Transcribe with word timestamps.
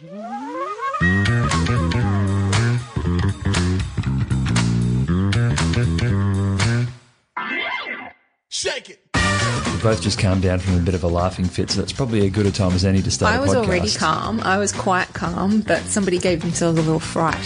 Shake 0.00 0.08
it. 8.88 9.00
We 9.14 9.82
both 9.82 10.00
just 10.00 10.18
calmed 10.18 10.40
down 10.40 10.60
from 10.60 10.76
a 10.76 10.80
bit 10.80 10.94
of 10.94 11.04
a 11.04 11.06
laughing 11.06 11.44
fit, 11.44 11.70
so 11.70 11.80
that's 11.80 11.92
probably 11.92 12.24
a 12.24 12.30
good 12.30 12.46
a 12.46 12.50
time 12.50 12.72
as 12.72 12.86
any 12.86 13.02
to 13.02 13.10
start 13.10 13.34
I 13.34 13.40
was 13.40 13.50
podcast. 13.50 13.66
already 13.66 13.90
calm. 13.90 14.40
I 14.40 14.56
was 14.56 14.72
quite 14.72 15.12
calm, 15.12 15.60
but 15.60 15.82
somebody 15.82 16.16
gave 16.16 16.40
themselves 16.40 16.78
a 16.78 16.82
little 16.82 16.98
fright. 16.98 17.36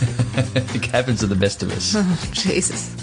it 0.74 0.86
happens 0.86 1.20
to 1.20 1.26
the 1.26 1.34
best 1.34 1.62
of 1.62 1.72
us. 1.72 1.94
Oh, 1.96 2.28
Jesus. 2.32 2.94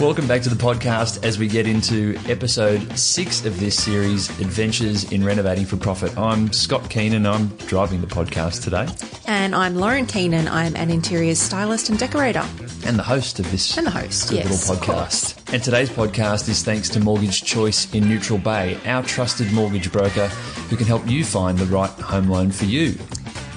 Welcome 0.00 0.26
back 0.28 0.42
to 0.42 0.48
the 0.48 0.54
podcast 0.62 1.24
as 1.24 1.38
we 1.38 1.48
get 1.48 1.66
into 1.66 2.16
episode 2.28 2.96
six 2.98 3.44
of 3.44 3.58
this 3.58 3.82
series, 3.82 4.28
Adventures 4.40 5.10
in 5.10 5.24
Renovating 5.24 5.64
for 5.64 5.76
Profit. 5.76 6.16
I'm 6.16 6.52
Scott 6.52 6.88
Keenan. 6.90 7.26
I'm 7.26 7.48
driving 7.66 8.00
the 8.00 8.06
podcast 8.06 8.62
today 8.62 8.86
And 9.26 9.54
I'm 9.54 9.74
Lauren 9.74 10.06
Keenan. 10.06 10.46
I'm 10.48 10.76
an 10.76 10.90
interiors 10.90 11.38
stylist 11.40 11.88
and 11.88 11.98
decorator. 11.98 12.44
and 12.84 12.98
the 12.98 13.02
host 13.02 13.40
of 13.40 13.50
this 13.50 13.76
And 13.76 13.86
the 13.86 13.90
host, 13.90 14.28
good 14.30 14.44
yes, 14.44 14.68
little 14.68 14.84
podcast. 14.84 15.52
And 15.52 15.62
today's 15.62 15.90
podcast 15.90 16.48
is 16.48 16.62
thanks 16.62 16.88
to 16.90 17.00
Mortgage 17.00 17.42
Choice 17.42 17.92
in 17.94 18.08
Neutral 18.08 18.38
Bay, 18.38 18.78
our 18.84 19.02
trusted 19.02 19.50
mortgage 19.52 19.90
broker 19.90 20.28
who 20.68 20.76
can 20.76 20.86
help 20.86 21.08
you 21.08 21.24
find 21.24 21.58
the 21.58 21.66
right 21.66 21.90
home 21.90 22.28
loan 22.28 22.50
for 22.52 22.66
you. 22.66 22.94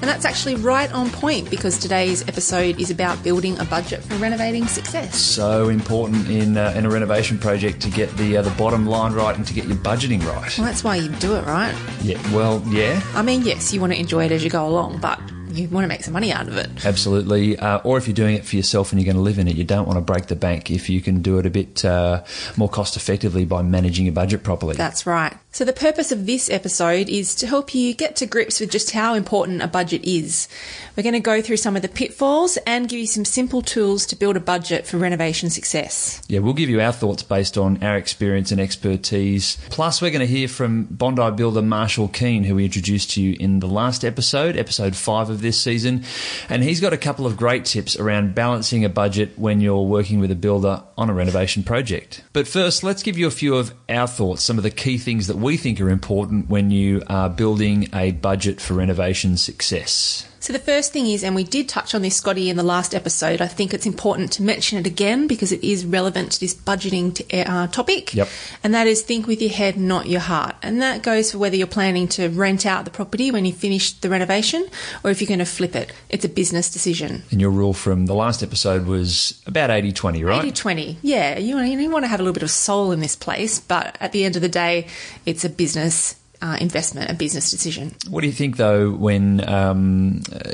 And 0.02 0.09
that's 0.09 0.26
actually 0.26 0.55
right 0.55 0.91
on 0.94 1.09
point 1.09 1.49
because 1.49 1.77
today's 1.77 2.21
episode 2.27 2.80
is 2.80 2.89
about 2.89 3.21
building 3.23 3.59
a 3.59 3.66
budget 3.66 4.02
for 4.03 4.16
renovating 4.16 4.66
success. 4.67 5.16
So 5.16 5.70
important 5.70 6.30
in 6.30 6.58
uh, 6.58 6.73
in 6.75 6.85
a 6.85 6.89
renovation 6.89 7.38
project 7.38 7.81
to 7.81 7.89
get 7.89 8.09
the 8.17 8.38
uh, 8.38 8.41
the 8.41 8.52
bottom 8.52 8.85
line 8.85 9.13
right 9.13 9.35
and 9.35 9.45
to 9.48 9.53
get 9.53 9.66
your 9.66 9.77
budgeting 9.77 10.23
right. 10.25 10.58
Well, 10.58 10.67
that's 10.67 10.84
why 10.84 10.95
you 10.95 11.09
do 11.09 11.35
it, 11.35 11.45
right? 11.45 11.75
Yeah, 12.02 12.17
well, 12.34 12.63
yeah, 12.67 13.02
I 13.13 13.22
mean, 13.22 13.41
yes, 13.41 13.73
you 13.73 13.81
want 13.81 13.94
to 13.94 13.99
enjoy 13.99 14.25
it 14.25 14.31
as 14.31 14.44
you 14.44 14.49
go 14.49 14.67
along, 14.67 14.99
but 14.99 15.20
you 15.52 15.67
want 15.70 15.84
to 15.84 15.88
make 15.88 16.03
some 16.03 16.13
money 16.13 16.31
out 16.31 16.48
of 16.48 16.58
it. 16.58 16.85
absolutely. 16.85 17.58
Uh, 17.58 17.80
or 17.84 17.98
if 17.98 18.08
you're 18.08 18.13
doing 18.13 18.36
it 18.36 18.45
for 18.45 18.55
yourself 18.55 18.92
and 18.92 19.02
you're 19.02 19.11
going 19.11 19.16
to 19.16 19.22
live 19.22 19.39
in 19.39 19.47
it, 19.47 19.56
you 19.56 19.64
don't 19.64 19.86
want 19.86 19.97
to 19.97 20.02
break 20.02 20.28
the 20.28 20.36
bank 20.36 20.69
if 20.72 20.89
you 20.89 21.02
can 21.02 21.22
do 21.22 21.38
it 21.39 21.45
a 21.45 21.50
bit 21.50 21.83
uh, 21.86 22.23
more 22.58 22.69
cost 22.69 22.95
effectively 22.95 23.45
by 23.45 23.61
managing 23.61 24.06
your 24.06 24.14
budget 24.14 24.44
properly. 24.44 24.75
That's 24.75 25.06
right. 25.06 25.36
So, 25.52 25.66
the 25.66 25.73
purpose 25.73 26.11
of 26.11 26.28
this 26.28 26.47
episode 26.50 27.09
is 27.09 27.33
to 27.36 27.47
help 27.47 27.73
you 27.73 27.95
get 27.95 28.16
to 28.17 28.28
grips 28.28 28.59
with 28.59 28.69
just 28.69 28.91
how 28.91 29.16
important 29.16 29.64
a 29.64 29.67
budget 29.67 30.03
is. 30.03 30.47
We're 30.95 31.03
going 31.03 31.14
to 31.14 31.19
go 31.19 31.41
through 31.41 31.58
some 31.58 31.75
of 31.75 31.81
the 31.81 31.88
pitfalls 31.88 32.58
and 32.67 32.88
give 32.88 33.00
you 33.00 33.08
some 33.08 33.25
simple 33.25 33.63
tools 33.63 34.06
to 34.08 34.16
build 34.16 34.38
a 34.38 34.39
budget 34.39 34.86
for 34.86 34.97
renovation 34.97 35.50
success. 35.50 36.22
Yeah, 36.28 36.39
we'll 36.39 36.53
give 36.53 36.69
you 36.69 36.80
our 36.81 36.91
thoughts 36.91 37.23
based 37.23 37.58
on 37.58 37.84
our 37.84 37.97
experience 37.97 38.52
and 38.52 38.61
expertise. 38.61 39.58
Plus, 39.69 40.02
we're 40.02 40.11
going 40.11 40.19
to 40.19 40.28
hear 40.28 40.47
from 40.47 40.84
Bondi 40.84 41.31
builder 41.31 41.63
Marshall 41.63 42.09
Keane, 42.09 42.44
who 42.44 42.56
we 42.56 42.66
introduced 42.66 43.11
to 43.11 43.22
you 43.22 43.36
in 43.39 43.59
the 43.59 43.67
last 43.67 44.06
episode, 44.06 44.56
episode 44.56 44.95
five 44.95 45.31
of 45.31 45.41
this 45.41 45.48
season. 45.58 46.03
And 46.50 46.64
he's 46.64 46.80
got 46.81 46.94
a 46.94 46.97
couple 46.97 47.25
of 47.25 47.38
great 47.38 47.66
tips 47.66 47.97
around 47.97 48.36
balancing 48.36 48.83
a 48.86 48.89
budget 48.89 49.38
when 49.38 49.61
you're 49.61 49.86
working 49.86 50.19
with 50.19 50.31
a 50.31 50.36
builder 50.36 50.83
on 50.97 51.09
a 51.09 51.14
renovation 51.14 51.64
project. 51.64 52.23
But 52.33 52.47
first, 52.47 52.83
let's 52.83 53.03
give 53.03 53.17
you 53.17 53.28
a 53.28 53.31
few 53.31 53.56
of 53.56 53.73
our 53.88 54.08
thoughts, 54.08 54.44
some 54.44 54.58
of 54.58 54.64
the 54.64 54.69
key 54.69 54.97
things 54.97 55.28
that 55.28 55.38
we 55.38 55.58
think 55.58 55.80
are 55.81 55.89
important 55.89 56.50
when 56.50 56.72
you 56.72 57.02
are 57.08 57.30
building 57.30 57.88
a 57.94 58.11
budget 58.11 58.61
for 58.61 58.75
renovation 58.75 59.38
success. 59.38 60.28
So, 60.41 60.53
the 60.53 60.59
first 60.59 60.93
thing 60.93 61.07
is, 61.07 61.23
and 61.23 61.35
we 61.35 61.43
did 61.43 61.67
touch 61.67 61.93
on 61.93 62.01
this, 62.01 62.15
Scotty, 62.15 62.49
in 62.49 62.55
the 62.55 62.63
last 62.63 62.95
episode, 62.95 63.41
I 63.41 63.47
think 63.47 63.73
it's 63.73 63.85
important 63.85 64.31
to 64.33 64.43
mention 64.43 64.77
it 64.77 64.87
again 64.87 65.27
because 65.27 65.51
it 65.51 65.63
is 65.63 65.85
relevant 65.85 66.31
to 66.33 66.39
this 66.39 66.55
budgeting 66.55 67.13
t- 67.15 67.41
uh, 67.41 67.67
topic. 67.67 68.13
Yep. 68.13 68.29
And 68.63 68.73
that 68.73 68.87
is 68.87 69.01
think 69.01 69.27
with 69.27 69.41
your 69.41 69.51
head, 69.51 69.77
not 69.77 70.07
your 70.07 70.21
heart. 70.21 70.55
And 70.61 70.81
that 70.81 71.03
goes 71.03 71.31
for 71.31 71.39
whether 71.39 71.55
you're 71.55 71.67
planning 71.67 72.07
to 72.09 72.29
rent 72.29 72.65
out 72.65 72.85
the 72.85 72.91
property 72.91 73.31
when 73.31 73.45
you 73.45 73.51
finish 73.51 73.91
the 73.91 74.09
renovation 74.09 74.65
or 75.03 75.11
if 75.11 75.21
you're 75.21 75.27
going 75.27 75.39
to 75.39 75.45
flip 75.45 75.75
it. 75.75 75.91
It's 76.09 76.23
a 76.23 76.29
business 76.29 76.71
decision. 76.71 77.23
And 77.31 77.41
your 77.41 77.51
rule 77.51 77.73
from 77.73 78.05
the 78.05 78.15
last 78.15 78.41
episode 78.41 78.85
was 78.85 79.41
about 79.45 79.69
80 79.69 79.91
20, 79.91 80.23
right? 80.23 80.43
80 80.45 80.51
20. 80.51 80.97
Yeah, 81.01 81.37
you, 81.37 81.59
you 81.59 81.91
want 81.91 82.03
to 82.03 82.07
have 82.07 82.19
a 82.19 82.23
little 82.23 82.33
bit 82.33 82.44
of 82.44 82.51
soul 82.51 82.91
in 82.91 83.01
this 83.01 83.16
place, 83.16 83.59
but 83.59 83.97
at 83.99 84.13
the 84.13 84.23
end 84.23 84.35
of 84.35 84.41
the 84.41 84.49
day, 84.49 84.88
it's 85.25 85.44
a 85.44 85.49
business 85.49 86.16
uh, 86.41 86.57
investment, 86.61 87.09
a 87.09 87.13
business 87.13 87.51
decision. 87.51 87.95
What 88.09 88.22
do 88.22 88.27
you 88.27 88.33
think, 88.33 88.57
though, 88.57 88.91
when 88.91 89.47
um, 89.47 90.22
uh, 90.33 90.51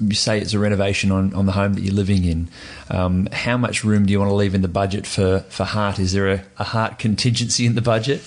you 0.00 0.14
say 0.14 0.40
it's 0.40 0.54
a 0.54 0.58
renovation 0.58 1.12
on, 1.12 1.34
on 1.34 1.46
the 1.46 1.52
home 1.52 1.74
that 1.74 1.82
you're 1.82 1.94
living 1.94 2.24
in? 2.24 2.48
Um, 2.90 3.26
how 3.32 3.56
much 3.56 3.84
room 3.84 4.06
do 4.06 4.12
you 4.12 4.18
want 4.18 4.30
to 4.30 4.34
leave 4.34 4.54
in 4.54 4.62
the 4.62 4.68
budget 4.68 5.06
for, 5.06 5.40
for 5.48 5.64
heart? 5.64 5.98
Is 5.98 6.12
there 6.12 6.28
a, 6.28 6.44
a 6.58 6.64
heart 6.64 6.98
contingency 6.98 7.66
in 7.66 7.74
the 7.74 7.82
budget? 7.82 8.20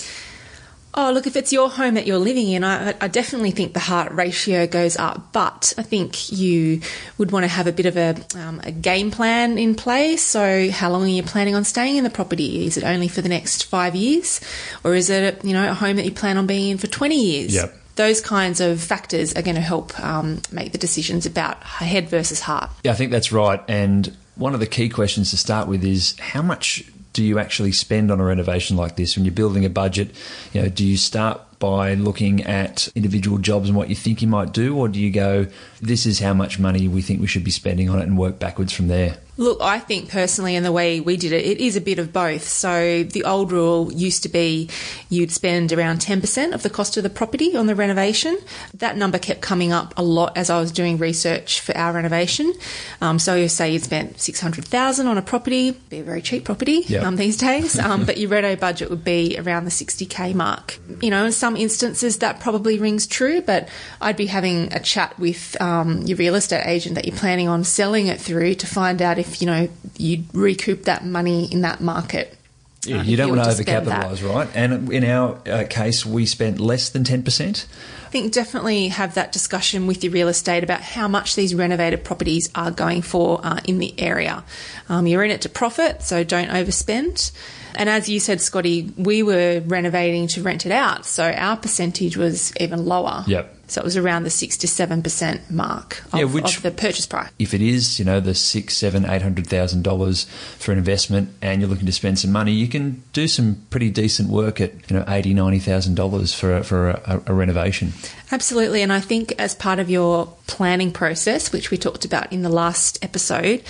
Oh, 0.96 1.12
look, 1.12 1.26
if 1.26 1.36
it's 1.36 1.52
your 1.52 1.70
home 1.70 1.96
that 1.96 2.06
you're 2.06 2.20
living 2.20 2.50
in, 2.50 2.64
I, 2.64 2.94
I 3.02 3.08
definitely 3.08 3.50
think 3.52 3.74
the 3.74 3.80
heart 3.80 4.12
ratio 4.12 4.68
goes 4.68 4.96
up. 4.96 5.34
But 5.34 5.74
I 5.78 5.82
think 5.82 6.32
you 6.32 6.82
would 7.18 7.32
want 7.32 7.46
to 7.46 7.48
have 7.48 7.66
a 7.66 7.72
bit 7.72 7.88
of 7.88 7.98
a, 7.98 8.16
um, 8.36 8.62
a 8.64 8.72
game 8.72 9.10
plan 9.10 9.58
in 9.58 9.74
place. 9.74 10.22
So, 10.22 10.70
how 10.70 10.92
long 10.92 11.04
are 11.04 11.08
you 11.08 11.24
planning 11.24 11.56
on 11.56 11.64
staying 11.64 11.98
in 11.98 12.04
the 12.04 12.12
property? 12.12 12.66
Is 12.66 12.78
it 12.78 12.84
only 12.84 13.08
for 13.08 13.22
the 13.22 13.30
next 13.30 13.66
five 13.66 13.96
years, 13.96 14.40
or 14.84 14.94
is 14.94 15.10
it 15.10 15.44
you 15.44 15.54
know 15.54 15.70
a 15.70 15.74
home 15.74 15.96
that 15.96 16.06
you 16.06 16.12
plan 16.12 16.38
on 16.38 16.46
being 16.46 16.72
in 16.72 16.78
for 16.78 16.88
twenty 16.88 17.22
years? 17.24 17.56
Yep. 17.56 17.76
Those 17.96 18.22
kinds 18.22 18.60
of 18.60 18.82
factors 18.82 19.34
are 19.34 19.44
going 19.44 19.56
to 19.56 19.62
help 19.62 20.00
um, 20.00 20.42
make 20.52 20.72
the 20.72 20.80
decisions 20.80 21.28
about 21.28 21.62
head 21.64 22.10
versus 22.10 22.40
heart. 22.40 22.72
Yeah, 22.84 22.92
I 22.92 22.96
think 22.96 23.12
that's 23.12 23.32
right. 23.32 23.62
And 23.68 24.16
one 24.36 24.56
of 24.56 24.60
the 24.60 24.66
key 24.66 24.90
questions 24.90 25.30
to 25.30 25.38
start 25.38 25.68
with 25.68 25.84
is 25.84 26.18
how 26.20 26.42
much 26.42 26.84
do 27.14 27.24
you 27.24 27.40
actually 27.40 27.72
spend 27.72 28.12
on 28.12 28.20
a 28.20 28.24
renovation 28.24 28.76
like 28.76 28.96
this 28.96 29.16
when 29.16 29.24
you're 29.24 29.34
building 29.34 29.64
a 29.66 29.70
budget? 29.70 30.10
You 30.52 30.64
know, 30.64 30.70
do 30.70 30.86
you 30.86 30.98
start 30.98 31.42
by 31.60 31.94
looking 31.94 32.44
at 32.44 32.90
individual 32.96 33.38
jobs 33.38 33.70
and 33.70 33.78
what 33.78 33.88
you 33.88 33.96
think 33.96 34.22
you 34.22 34.28
might 34.28 34.52
do, 34.52 34.76
or 34.76 34.90
do 34.90 35.00
you 35.00 35.12
go, 35.12 35.48
this 35.82 36.06
is 36.06 36.20
how 36.20 36.34
much 36.34 36.60
money 36.60 36.90
we 36.90 37.02
think 37.02 37.22
we 37.22 37.28
should 37.28 37.44
be 37.44 37.52
spending 37.52 37.90
on 37.90 38.00
it 38.00 38.04
and 38.04 38.18
work 38.18 38.38
backwards 38.38 38.74
from 38.74 38.90
there? 38.90 39.18
Look, 39.36 39.60
I 39.62 39.80
think 39.80 40.10
personally, 40.10 40.56
and 40.56 40.64
the 40.64 40.72
way 40.72 41.00
we 41.00 41.18
did 41.18 41.32
it, 41.32 41.44
it 41.44 41.60
is 41.60 41.76
a 41.76 41.82
bit 41.82 41.98
of 41.98 42.14
both. 42.14 42.44
So 42.44 43.04
the 43.04 43.24
old 43.24 43.52
rule 43.52 43.92
used 43.92 44.22
to 44.24 44.30
be 44.30 44.70
you'd 45.10 45.32
spend 45.32 45.74
around 45.74 46.00
10% 46.00 46.54
of 46.54 46.62
the 46.62 46.70
cost 46.70 46.98
of 46.98 47.04
the 47.04 47.10
property 47.10 47.56
on 47.56 47.66
the 47.66 47.74
renovation. 47.74 48.38
That 48.76 48.96
number 48.96 49.18
kept 49.18 49.42
coming 49.42 49.72
up 49.72 49.94
a 49.98 50.04
lot 50.04 50.38
as 50.38 50.52
I 50.52 50.60
was 50.60 50.72
doing 50.72 50.98
research 51.00 51.62
for 51.62 51.76
our 51.76 51.94
renovation. 51.94 52.54
Um, 53.02 53.18
so 53.18 53.34
you 53.36 53.48
say 53.50 53.74
you'd 53.74 53.84
spent 53.84 54.20
600,000 54.20 55.08
on 55.08 55.18
a 55.18 55.22
property, 55.24 55.72
be 55.72 56.00
a 56.00 56.04
very 56.04 56.22
cheap 56.22 56.46
property 56.46 56.84
Yep. 56.88 57.04
um, 57.04 57.16
these 57.16 57.38
days, 57.38 57.80
um, 57.80 58.06
but 58.06 58.18
your 58.18 58.30
reno 58.30 58.56
budget 58.56 58.92
would 58.92 59.04
be 59.04 59.36
around 59.40 59.66
the 59.66 59.72
60k 59.72 60.36
mark. 60.36 60.78
You 61.02 61.10
know, 61.10 61.26
in 61.26 61.32
some 61.32 61.56
instances 61.58 62.20
that 62.20 62.40
probably 62.40 62.78
rings 62.78 63.08
true, 63.08 63.42
but 63.42 63.68
I'd 64.00 64.18
be 64.18 64.28
having 64.28 64.72
a 64.74 64.80
chat 64.80 65.18
with 65.18 65.60
um, 65.60 66.04
your 66.04 66.18
real 66.18 66.36
estate 66.36 66.66
agent 66.68 66.96
that 66.96 67.06
you're 67.06 67.18
planning 67.18 67.48
on 67.48 67.64
selling 67.64 68.08
it 68.08 68.22
through 68.22 68.56
to 68.56 68.68
find 68.68 69.02
out 69.02 69.18
if 69.24 69.42
you 69.42 69.48
know 69.48 69.70
you'd 69.98 70.26
recoup 70.34 70.84
that 70.84 71.06
money 71.06 71.52
in 71.52 71.62
that 71.62 71.82
market. 71.82 72.38
Yeah, 72.86 73.00
uh, 73.00 73.04
you 73.04 73.16
don't 73.16 73.30
want 73.30 73.44
to 73.44 73.64
overcapitalise, 73.64 74.28
right? 74.28 74.50
And 74.54 74.92
in 74.92 75.06
our 75.06 75.40
uh, 75.48 75.64
case, 75.70 76.06
we 76.06 76.26
spent 76.26 76.60
less 76.60 76.90
than 76.90 77.06
10%. 77.06 77.66
I 78.06 78.10
think 78.10 78.34
definitely 78.34 78.90
have 78.90 79.14
that 79.14 79.32
discussion 79.32 79.88
with 79.88 80.04
your 80.04 80.12
real 80.12 80.28
estate 80.28 80.64
about 80.64 80.82
how 80.82 81.08
much 81.08 81.36
these 81.36 81.56
renovated 81.56 82.04
properties 82.04 82.50
are 82.54 82.72
going 82.72 83.02
for 83.02 83.40
uh, 83.42 83.60
in 83.66 83.80
the 83.80 83.98
area. 84.00 84.44
Um, 84.90 85.08
you're 85.08 85.24
in 85.24 85.32
it 85.32 85.42
to 85.42 85.50
profit, 85.50 86.02
so 86.02 86.24
don't 86.24 86.50
overspend. 86.50 87.32
And 87.76 87.90
as 87.90 88.10
you 88.10 88.20
said, 88.20 88.42
Scotty, 88.42 88.94
we 88.98 89.24
were 89.24 89.64
renovating 89.66 90.28
to 90.28 90.44
rent 90.44 90.66
it 90.66 90.72
out, 90.72 91.06
so 91.06 91.24
our 91.24 91.58
percentage 91.58 92.18
was 92.18 92.54
even 92.60 92.86
lower. 92.86 93.24
Yep. 93.28 93.63
So 93.74 93.82
it 93.82 93.86
was 93.86 93.98
around 93.98 94.24
the 94.24 94.30
six 94.30 94.56
to 94.58 94.68
seven 94.68 95.02
percent 95.02 95.50
mark 95.50 96.04
of, 96.14 96.20
Yeah, 96.20 96.26
which- 96.26 96.58
of 96.58 96.62
the 96.62 96.70
purchase 96.70 97.08
price. 97.08 97.32
If 97.40 97.56
it 97.56 97.62
is, 97.62 97.98
you 97.98 98.06
know, 98.06 98.20
the 98.20 98.36
six, 98.36 98.78
seven, 98.78 99.04
eight 99.04 99.24
hundred 99.24 99.48
thousand 99.48 99.84
dollars 99.84 100.26
for 100.60 100.72
an 100.72 100.78
investment, 100.78 101.30
and 101.42 101.60
you're 101.60 101.70
looking 101.70 101.88
to 101.88 101.92
spend 101.92 102.20
some 102.20 102.32
money, 102.32 102.52
you 102.52 102.68
can 102.68 103.02
do 103.14 103.28
some 103.28 103.66
pretty 103.72 103.90
decent 103.90 104.30
work 104.30 104.62
at 104.62 104.74
you 104.92 104.98
know 104.98 105.04
eighty, 105.08 105.34
ninety 105.34 105.58
thousand 105.58 105.96
dollars 105.96 106.36
for 106.36 106.58
a, 106.58 106.64
for 106.64 106.90
a, 106.90 107.24
a 107.26 107.34
renovation. 107.34 107.94
Absolutely. 108.32 108.82
And 108.82 108.92
I 108.92 109.00
think 109.00 109.32
as 109.38 109.54
part 109.54 109.78
of 109.78 109.92
your 109.92 110.34
planning 110.48 110.92
process, 110.92 111.52
which 111.52 111.70
we 111.70 111.78
talked 111.78 112.04
about 112.04 112.34
in 112.34 112.42
the 112.42 112.50
last 112.50 112.98
episode, 113.04 113.62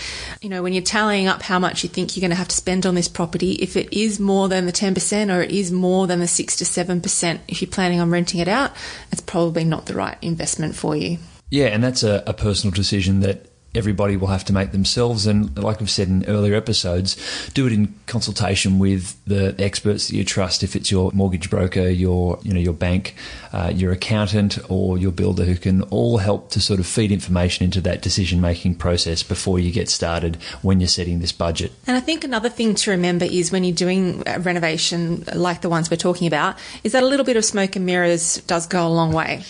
you 0.41 0.47
know, 0.47 0.63
when 0.63 0.71
you're 0.71 0.81
tallying 0.81 1.27
up 1.27 1.41
how 1.41 1.59
much 1.59 1.83
you 1.83 1.89
think 1.89 2.15
you're 2.15 2.21
going 2.21 2.29
to 2.31 2.37
have 2.37 2.47
to 2.47 2.55
spend 2.55 2.85
on 2.85 2.95
this 2.95 3.09
property, 3.09 3.53
if 3.53 3.75
it 3.75 3.91
is 3.91 4.21
more 4.21 4.47
than 4.47 4.65
the 4.65 4.71
10% 4.71 5.35
or 5.35 5.41
it 5.41 5.51
is 5.51 5.69
more 5.69 6.07
than 6.07 6.21
the 6.21 6.29
6 6.29 6.55
to 6.55 6.63
7%, 6.63 7.39
if 7.49 7.61
you're 7.61 7.69
planning 7.69 7.99
on 7.99 8.09
renting 8.09 8.39
it 8.39 8.47
out, 8.47 8.71
it's 9.11 9.19
probably 9.19 9.65
not 9.65 9.85
the 9.85 9.92
right 9.93 10.17
investment 10.21 10.75
for 10.75 10.95
you. 10.95 11.17
Yeah, 11.49 11.67
and 11.67 11.83
that's 11.83 12.03
a, 12.03 12.23
a 12.25 12.33
personal 12.33 12.73
decision 12.73 13.19
that 13.19 13.47
everybody 13.75 14.17
will 14.17 14.27
have 14.27 14.45
to 14.45 14.53
make 14.53 14.71
themselves. 14.71 15.25
And 15.25 15.57
like 15.57 15.81
I've 15.81 15.89
said 15.89 16.07
in 16.07 16.25
earlier 16.25 16.55
episodes, 16.55 17.17
do 17.53 17.65
it 17.67 17.73
in 17.73 17.93
consultation 18.07 18.79
with 18.79 19.17
the 19.25 19.55
experts 19.59 20.07
that 20.07 20.15
you 20.15 20.23
trust. 20.23 20.63
If 20.63 20.75
it's 20.75 20.91
your 20.91 21.11
mortgage 21.13 21.49
broker, 21.49 21.89
your 21.89 22.39
you 22.43 22.53
know 22.53 22.59
your 22.59 22.73
bank, 22.73 23.15
uh, 23.51 23.71
your 23.73 23.91
accountant, 23.91 24.59
or 24.69 24.97
your 24.97 25.11
builder, 25.11 25.45
who 25.45 25.55
can 25.55 25.81
all 25.83 26.17
help 26.17 26.49
to 26.51 26.61
sort 26.61 26.79
of 26.79 26.85
feed 26.85 27.11
information 27.11 27.65
into 27.65 27.81
that 27.81 28.01
decision 28.01 28.41
making 28.41 28.75
process 28.75 29.23
before 29.23 29.59
you 29.59 29.71
get 29.71 29.89
started 29.89 30.37
when 30.61 30.79
you're 30.79 30.87
setting 30.87 31.19
this 31.19 31.31
budget. 31.31 31.71
And 31.87 31.97
I 31.97 31.99
think 31.99 32.23
another 32.23 32.49
thing 32.49 32.75
to 32.75 32.91
remember 32.91 33.25
is 33.25 33.51
when 33.51 33.63
you're 33.63 33.75
doing 33.75 34.23
a 34.27 34.39
renovation 34.39 35.23
like 35.33 35.61
the 35.61 35.69
ones 35.69 35.89
we're 35.89 35.97
talking 35.97 36.27
about, 36.27 36.57
is 36.83 36.91
that 36.91 37.03
a 37.03 37.07
little 37.07 37.25
bit 37.25 37.37
of 37.37 37.45
smoke 37.45 37.75
and 37.75 37.85
mirrors 37.85 38.37
does 38.41 38.67
go 38.67 38.85
a 38.85 38.89
long 38.89 39.11
way. 39.11 39.43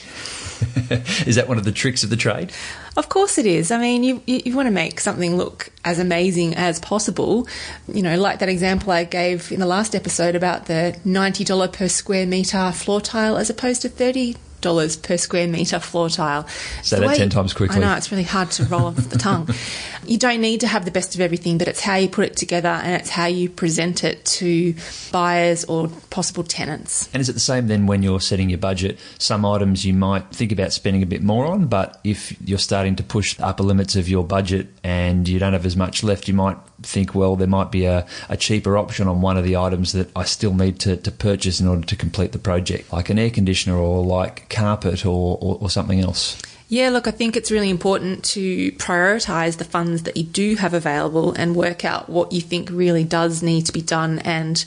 is 1.28 1.36
that 1.36 1.48
one 1.48 1.58
of 1.58 1.64
the 1.64 1.72
tricks 1.72 2.04
of 2.04 2.10
the 2.10 2.16
trade? 2.16 2.52
Of 2.96 3.10
course 3.10 3.38
it 3.38 3.46
is. 3.46 3.72
I 3.72 3.78
mean, 3.80 4.04
you, 4.04 4.22
you, 4.26 4.42
you 4.46 4.56
want 4.56 4.68
to 4.68 4.72
make 4.72 5.00
something 5.00 5.36
look 5.36 5.70
as 5.84 6.00
amazing 6.00 6.56
as 6.56 6.80
possible. 6.80 7.48
You 7.88 8.02
know, 8.02 8.18
like 8.18 8.40
that 8.40 8.50
example 8.50 8.92
I 8.92 9.04
gave 9.04 9.52
in 9.52 9.60
the 9.60 9.66
last 9.66 9.96
episode 9.96 10.36
about 10.36 10.66
the 10.66 10.98
$90 11.06 11.74
per 11.74 11.88
square 11.88 12.28
metre 12.28 12.72
floor 12.72 13.02
tile 13.02 13.38
as 13.38 13.50
opposed 13.50 13.82
to 13.84 13.90
30 13.90 14.36
dollars 14.64 14.96
per 14.96 15.18
square 15.18 15.48
metre 15.48 15.80
floor 15.80 16.10
tile. 16.10 16.48
Say 16.82 17.00
that 17.00 17.16
10 17.16 17.30
times 17.30 17.54
quickly. 17.54 17.78
I 17.78 17.80
know, 17.80 17.96
it's 17.96 18.12
really 18.12 18.24
hard 18.24 18.50
to 18.52 18.64
roll 18.66 18.88
off 18.88 18.96
the 19.10 19.20
tongue. 19.20 19.50
You 20.06 20.18
don't 20.18 20.42
need 20.42 20.60
to 20.60 20.68
have 20.68 20.84
the 20.84 20.92
best 20.92 21.16
of 21.16 21.22
everything, 21.22 21.58
but 21.58 21.70
it's 21.70 21.80
how 21.80 21.96
you 21.96 22.10
put 22.10 22.26
it 22.26 22.36
together 22.36 22.68
and 22.68 22.94
it's 23.00 23.10
how 23.10 23.26
you 23.28 23.50
present 23.50 24.04
it 24.04 24.26
to 24.26 24.76
buyers 25.14 25.64
or 25.64 25.88
possible 26.10 26.44
tenants. 26.44 27.10
And 27.14 27.22
is 27.22 27.30
it 27.30 27.34
the 27.34 27.40
same 27.40 27.68
then 27.68 27.88
when 27.88 28.04
you're 28.04 28.20
setting 28.20 28.50
your 28.50 28.60
budget? 28.60 29.00
Some 29.18 29.46
items 29.46 29.86
you 29.86 29.94
might 29.94 30.30
think 30.32 30.52
about 30.52 30.74
spending 30.74 31.04
a 31.04 31.06
bit 31.06 31.24
more 31.24 31.46
on, 31.46 31.68
but 31.68 32.02
if 32.04 32.36
you're 32.42 32.58
starting 32.58 32.98
to 32.98 33.04
push 33.04 33.36
the 33.36 33.46
upper 33.46 33.64
limits 33.64 33.96
of 33.96 34.10
your 34.10 34.26
budget 34.26 34.68
and 34.84 35.26
you 35.28 35.40
don't 35.40 35.54
have 35.54 35.66
as 35.66 35.78
much 35.78 36.04
left, 36.04 36.28
you 36.28 36.34
might 36.34 36.58
think, 36.86 37.16
well, 37.16 37.36
there 37.36 37.48
might 37.48 37.72
be 37.72 37.86
a, 37.86 38.06
a 38.30 38.38
cheaper 38.38 38.78
option 38.78 39.08
on 39.08 39.22
one 39.22 39.38
of 39.38 39.44
the 39.44 39.58
items 39.58 39.92
that 39.94 40.10
I 40.16 40.24
still 40.24 40.54
need 40.54 40.80
to, 40.82 40.98
to 40.98 41.12
purchase 41.12 41.60
in 41.60 41.68
order 41.68 41.86
to 41.86 41.96
complete 41.96 42.32
the 42.32 42.40
project, 42.40 42.92
like 42.92 43.10
an 43.10 43.20
air 43.20 43.30
conditioner 43.30 43.78
or 43.78 44.04
like 44.04 44.50
carpet 44.50 45.06
or, 45.06 45.38
or, 45.42 45.58
or 45.62 45.70
something 45.70 46.00
else. 46.00 46.42
Yeah, 46.70 46.90
look, 46.90 47.08
I 47.08 47.12
think 47.12 47.36
it's 47.36 47.52
really 47.52 47.70
important 47.70 48.24
to 48.26 48.72
prioritise 48.74 49.58
the 49.58 49.64
funds 49.64 50.04
that 50.04 50.18
you 50.18 50.24
do 50.24 50.56
have 50.56 50.74
available 50.74 51.34
and 51.34 51.56
work 51.56 51.86
out 51.86 52.10
what 52.10 52.32
you 52.32 52.42
think 52.42 52.70
really 52.72 53.04
does 53.04 53.44
need 53.44 53.68
to 53.68 53.72
be 53.72 53.82
done 53.82 54.20
and 54.20 54.66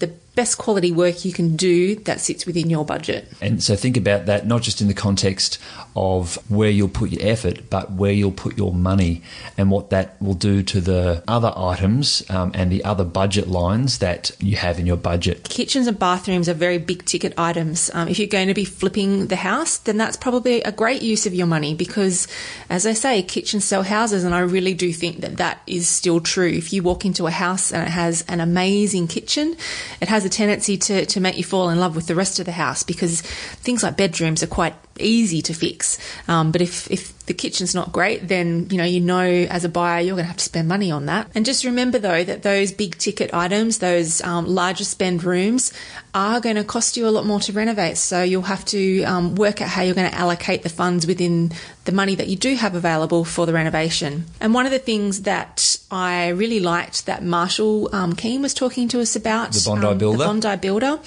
the 0.00 0.12
best 0.34 0.58
quality 0.58 0.92
work 0.92 1.24
you 1.24 1.32
can 1.32 1.56
do 1.56 1.94
that 1.96 2.20
sits 2.20 2.46
within 2.46 2.70
your 2.70 2.84
budget. 2.84 3.28
And 3.40 3.62
so 3.62 3.76
think 3.76 3.96
about 3.96 4.26
that 4.26 4.46
not 4.46 4.62
just 4.62 4.80
in 4.80 4.88
the 4.88 4.94
context 4.94 5.58
of 5.96 6.38
where 6.50 6.70
you'll 6.70 6.88
put 6.88 7.10
your 7.10 7.26
effort, 7.26 7.70
but 7.70 7.92
where 7.92 8.12
you'll 8.12 8.32
put 8.32 8.56
your 8.56 8.72
money 8.72 9.22
and 9.56 9.70
what 9.70 9.90
that 9.90 10.20
will 10.20 10.34
do 10.34 10.62
to 10.62 10.80
the 10.80 11.22
other 11.28 11.52
items 11.56 12.28
um, 12.30 12.50
and 12.54 12.70
the 12.72 12.82
other 12.84 13.04
budget 13.04 13.48
lines 13.48 13.98
that 13.98 14.32
you 14.40 14.56
have 14.56 14.78
in 14.78 14.86
your 14.86 14.96
budget. 14.96 15.44
Kitchens 15.44 15.86
and 15.86 15.98
bathrooms 15.98 16.48
are 16.48 16.54
very 16.54 16.78
big 16.78 17.04
ticket 17.04 17.32
items. 17.38 17.90
Um, 17.94 18.08
if 18.08 18.18
you're 18.18 18.28
going 18.28 18.48
to 18.48 18.54
be 18.54 18.64
flipping 18.64 19.28
the 19.28 19.36
house, 19.36 19.78
then 19.78 19.96
that's 19.96 20.16
probably 20.16 20.62
a 20.62 20.72
great 20.72 21.02
use 21.02 21.26
of 21.26 21.34
your 21.34 21.46
money 21.46 21.74
because, 21.74 22.26
as 22.68 22.86
I 22.86 22.92
say, 22.92 23.22
kitchens 23.22 23.64
sell 23.64 23.82
houses, 23.82 24.24
and 24.24 24.34
I 24.34 24.40
really 24.40 24.74
do 24.74 24.92
think 24.92 25.20
that 25.20 25.36
that 25.36 25.60
is 25.66 25.88
still 25.88 26.20
true. 26.20 26.48
If 26.48 26.72
you 26.72 26.82
walk 26.82 27.04
into 27.04 27.26
a 27.26 27.30
house 27.30 27.72
and 27.72 27.86
it 27.86 27.90
has 27.90 28.24
an 28.28 28.40
amazing 28.40 29.08
kitchen, 29.08 29.56
it 30.00 30.08
has 30.08 30.23
a 30.24 30.28
tendency 30.28 30.76
to, 30.76 31.06
to 31.06 31.20
make 31.20 31.36
you 31.36 31.44
fall 31.44 31.70
in 31.70 31.78
love 31.78 31.96
with 31.96 32.06
the 32.06 32.14
rest 32.14 32.38
of 32.38 32.46
the 32.46 32.52
house 32.52 32.82
because 32.82 33.20
things 33.20 33.82
like 33.82 33.96
bedrooms 33.96 34.42
are 34.42 34.48
quite 34.48 34.74
easy 34.98 35.42
to 35.42 35.54
fix. 35.54 35.98
Um, 36.28 36.52
but 36.52 36.60
if, 36.60 36.90
if 36.90 37.23
the 37.26 37.34
kitchen's 37.34 37.74
not 37.74 37.92
great, 37.92 38.28
then 38.28 38.68
you 38.70 38.76
know 38.76 38.84
you 38.84 39.00
know 39.00 39.24
as 39.24 39.64
a 39.64 39.68
buyer 39.68 40.00
you're 40.00 40.14
going 40.14 40.24
to 40.24 40.28
have 40.28 40.36
to 40.36 40.44
spend 40.44 40.68
money 40.68 40.90
on 40.90 41.06
that. 41.06 41.30
And 41.34 41.44
just 41.44 41.64
remember 41.64 41.98
though 41.98 42.24
that 42.24 42.42
those 42.42 42.72
big 42.72 42.98
ticket 42.98 43.32
items, 43.32 43.78
those 43.78 44.20
um, 44.22 44.46
larger 44.46 44.84
spend 44.84 45.24
rooms, 45.24 45.72
are 46.14 46.40
going 46.40 46.56
to 46.56 46.64
cost 46.64 46.96
you 46.96 47.08
a 47.08 47.10
lot 47.10 47.26
more 47.26 47.40
to 47.40 47.52
renovate. 47.52 47.96
So 47.98 48.22
you'll 48.22 48.42
have 48.42 48.64
to 48.66 49.02
um, 49.02 49.34
work 49.34 49.60
out 49.60 49.68
how 49.68 49.82
you're 49.82 49.94
going 49.94 50.10
to 50.10 50.16
allocate 50.16 50.62
the 50.62 50.68
funds 50.68 51.06
within 51.06 51.50
the 51.84 51.92
money 51.92 52.14
that 52.14 52.28
you 52.28 52.36
do 52.36 52.54
have 52.54 52.74
available 52.74 53.24
for 53.24 53.46
the 53.46 53.52
renovation. 53.52 54.24
And 54.40 54.54
one 54.54 54.64
of 54.64 54.72
the 54.72 54.78
things 54.78 55.22
that 55.22 55.76
I 55.90 56.28
really 56.28 56.60
liked 56.60 57.06
that 57.06 57.22
Marshall 57.22 57.94
um, 57.94 58.14
Keane 58.14 58.42
was 58.42 58.54
talking 58.54 58.88
to 58.88 59.00
us 59.00 59.16
about 59.16 59.52
the 59.52 59.62
Bondi 59.66 59.86
um, 59.86 59.98
Builder, 59.98 60.18
the 60.18 60.24
Bondi 60.24 60.56
Builder, 60.56 61.00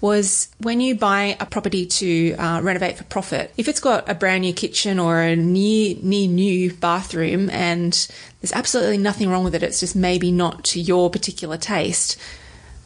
was 0.00 0.48
when 0.58 0.80
you 0.80 0.94
buy 0.94 1.36
a 1.40 1.46
property 1.46 1.86
to 1.86 2.34
uh, 2.34 2.60
renovate 2.62 2.98
for 2.98 3.04
profit. 3.04 3.52
If 3.56 3.66
it's 3.66 3.80
got 3.80 4.08
a 4.08 4.14
brand 4.14 4.42
new 4.42 4.52
kitchen 4.52 4.98
or 4.98 5.20
a 5.20 5.36
near 5.60 5.96
near 6.02 6.28
new 6.28 6.72
bathroom 6.72 7.50
and 7.50 7.92
there's 8.40 8.52
absolutely 8.52 8.98
nothing 8.98 9.28
wrong 9.28 9.44
with 9.44 9.54
it, 9.54 9.62
it's 9.62 9.80
just 9.80 9.94
maybe 9.94 10.32
not 10.32 10.64
to 10.64 10.80
your 10.80 11.10
particular 11.10 11.56
taste. 11.56 12.16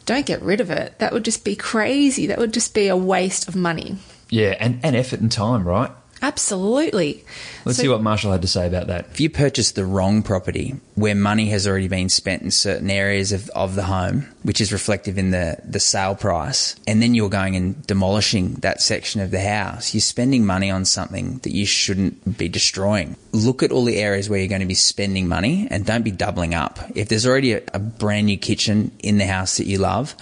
Don't 0.05 0.25
get 0.25 0.41
rid 0.41 0.61
of 0.61 0.69
it. 0.69 0.99
That 0.99 1.13
would 1.13 1.25
just 1.25 1.43
be 1.43 1.55
crazy. 1.55 2.27
That 2.27 2.37
would 2.37 2.53
just 2.53 2.73
be 2.73 2.87
a 2.87 2.97
waste 2.97 3.47
of 3.47 3.55
money. 3.55 3.97
Yeah, 4.29 4.55
and, 4.59 4.79
and 4.83 4.95
effort 4.95 5.19
and 5.19 5.31
time, 5.31 5.67
right? 5.67 5.91
Absolutely. 6.25 7.23
Let's 7.65 7.77
So- 7.77 7.83
see 7.83 7.89
what 7.89 8.01
Marshall 8.01 8.31
had 8.31 8.41
to 8.41 8.47
say 8.47 8.65
about 8.65 8.87
that. 8.87 9.07
If 9.11 9.19
you 9.19 9.29
purchase 9.29 9.71
the 9.71 9.85
wrong 9.85 10.23
property 10.23 10.75
where 10.95 11.13
money 11.13 11.49
has 11.49 11.67
already 11.67 11.87
been 11.87 12.09
spent 12.09 12.41
in 12.41 12.49
certain 12.49 12.89
areas 12.89 13.31
of, 13.31 13.47
of 13.49 13.75
the 13.75 13.83
home, 13.83 14.25
which 14.41 14.59
is 14.59 14.73
reflective 14.73 15.19
in 15.19 15.29
the, 15.29 15.57
the 15.63 15.79
sale 15.79 16.15
price, 16.15 16.75
and 16.87 16.99
then 17.01 17.13
you're 17.13 17.29
going 17.29 17.55
and 17.55 17.85
demolishing 17.85 18.55
that 18.55 18.81
section 18.81 19.21
of 19.21 19.29
the 19.29 19.39
house, 19.39 19.93
you're 19.93 20.01
spending 20.01 20.45
money 20.45 20.71
on 20.71 20.83
something 20.83 21.37
that 21.43 21.51
you 21.53 21.65
shouldn't 21.65 22.37
be 22.39 22.49
destroying. 22.49 23.15
Look 23.31 23.61
at 23.61 23.71
all 23.71 23.85
the 23.85 23.97
areas 23.97 24.27
where 24.27 24.39
you're 24.39 24.47
going 24.47 24.61
to 24.61 24.67
be 24.67 24.73
spending 24.73 25.27
money 25.27 25.67
and 25.69 25.85
don't 25.85 26.03
be 26.03 26.11
doubling 26.11 26.55
up. 26.55 26.79
If 26.95 27.09
there's 27.09 27.27
already 27.27 27.53
a, 27.53 27.61
a 27.73 27.79
brand 27.79 28.25
new 28.25 28.37
kitchen 28.37 28.91
in 28.99 29.19
the 29.19 29.27
house 29.27 29.57
that 29.57 29.67
you 29.67 29.77
love, 29.77 30.15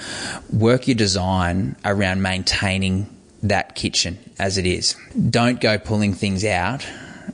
work 0.51 0.87
your 0.87 0.95
design 0.95 1.77
around 1.85 2.21
maintaining 2.21 3.07
that 3.43 3.75
kitchen 3.75 4.17
as 4.39 4.57
it 4.57 4.65
is. 4.65 4.95
Don't 5.29 5.61
go 5.61 5.77
pulling 5.77 6.13
things 6.13 6.43
out 6.43 6.87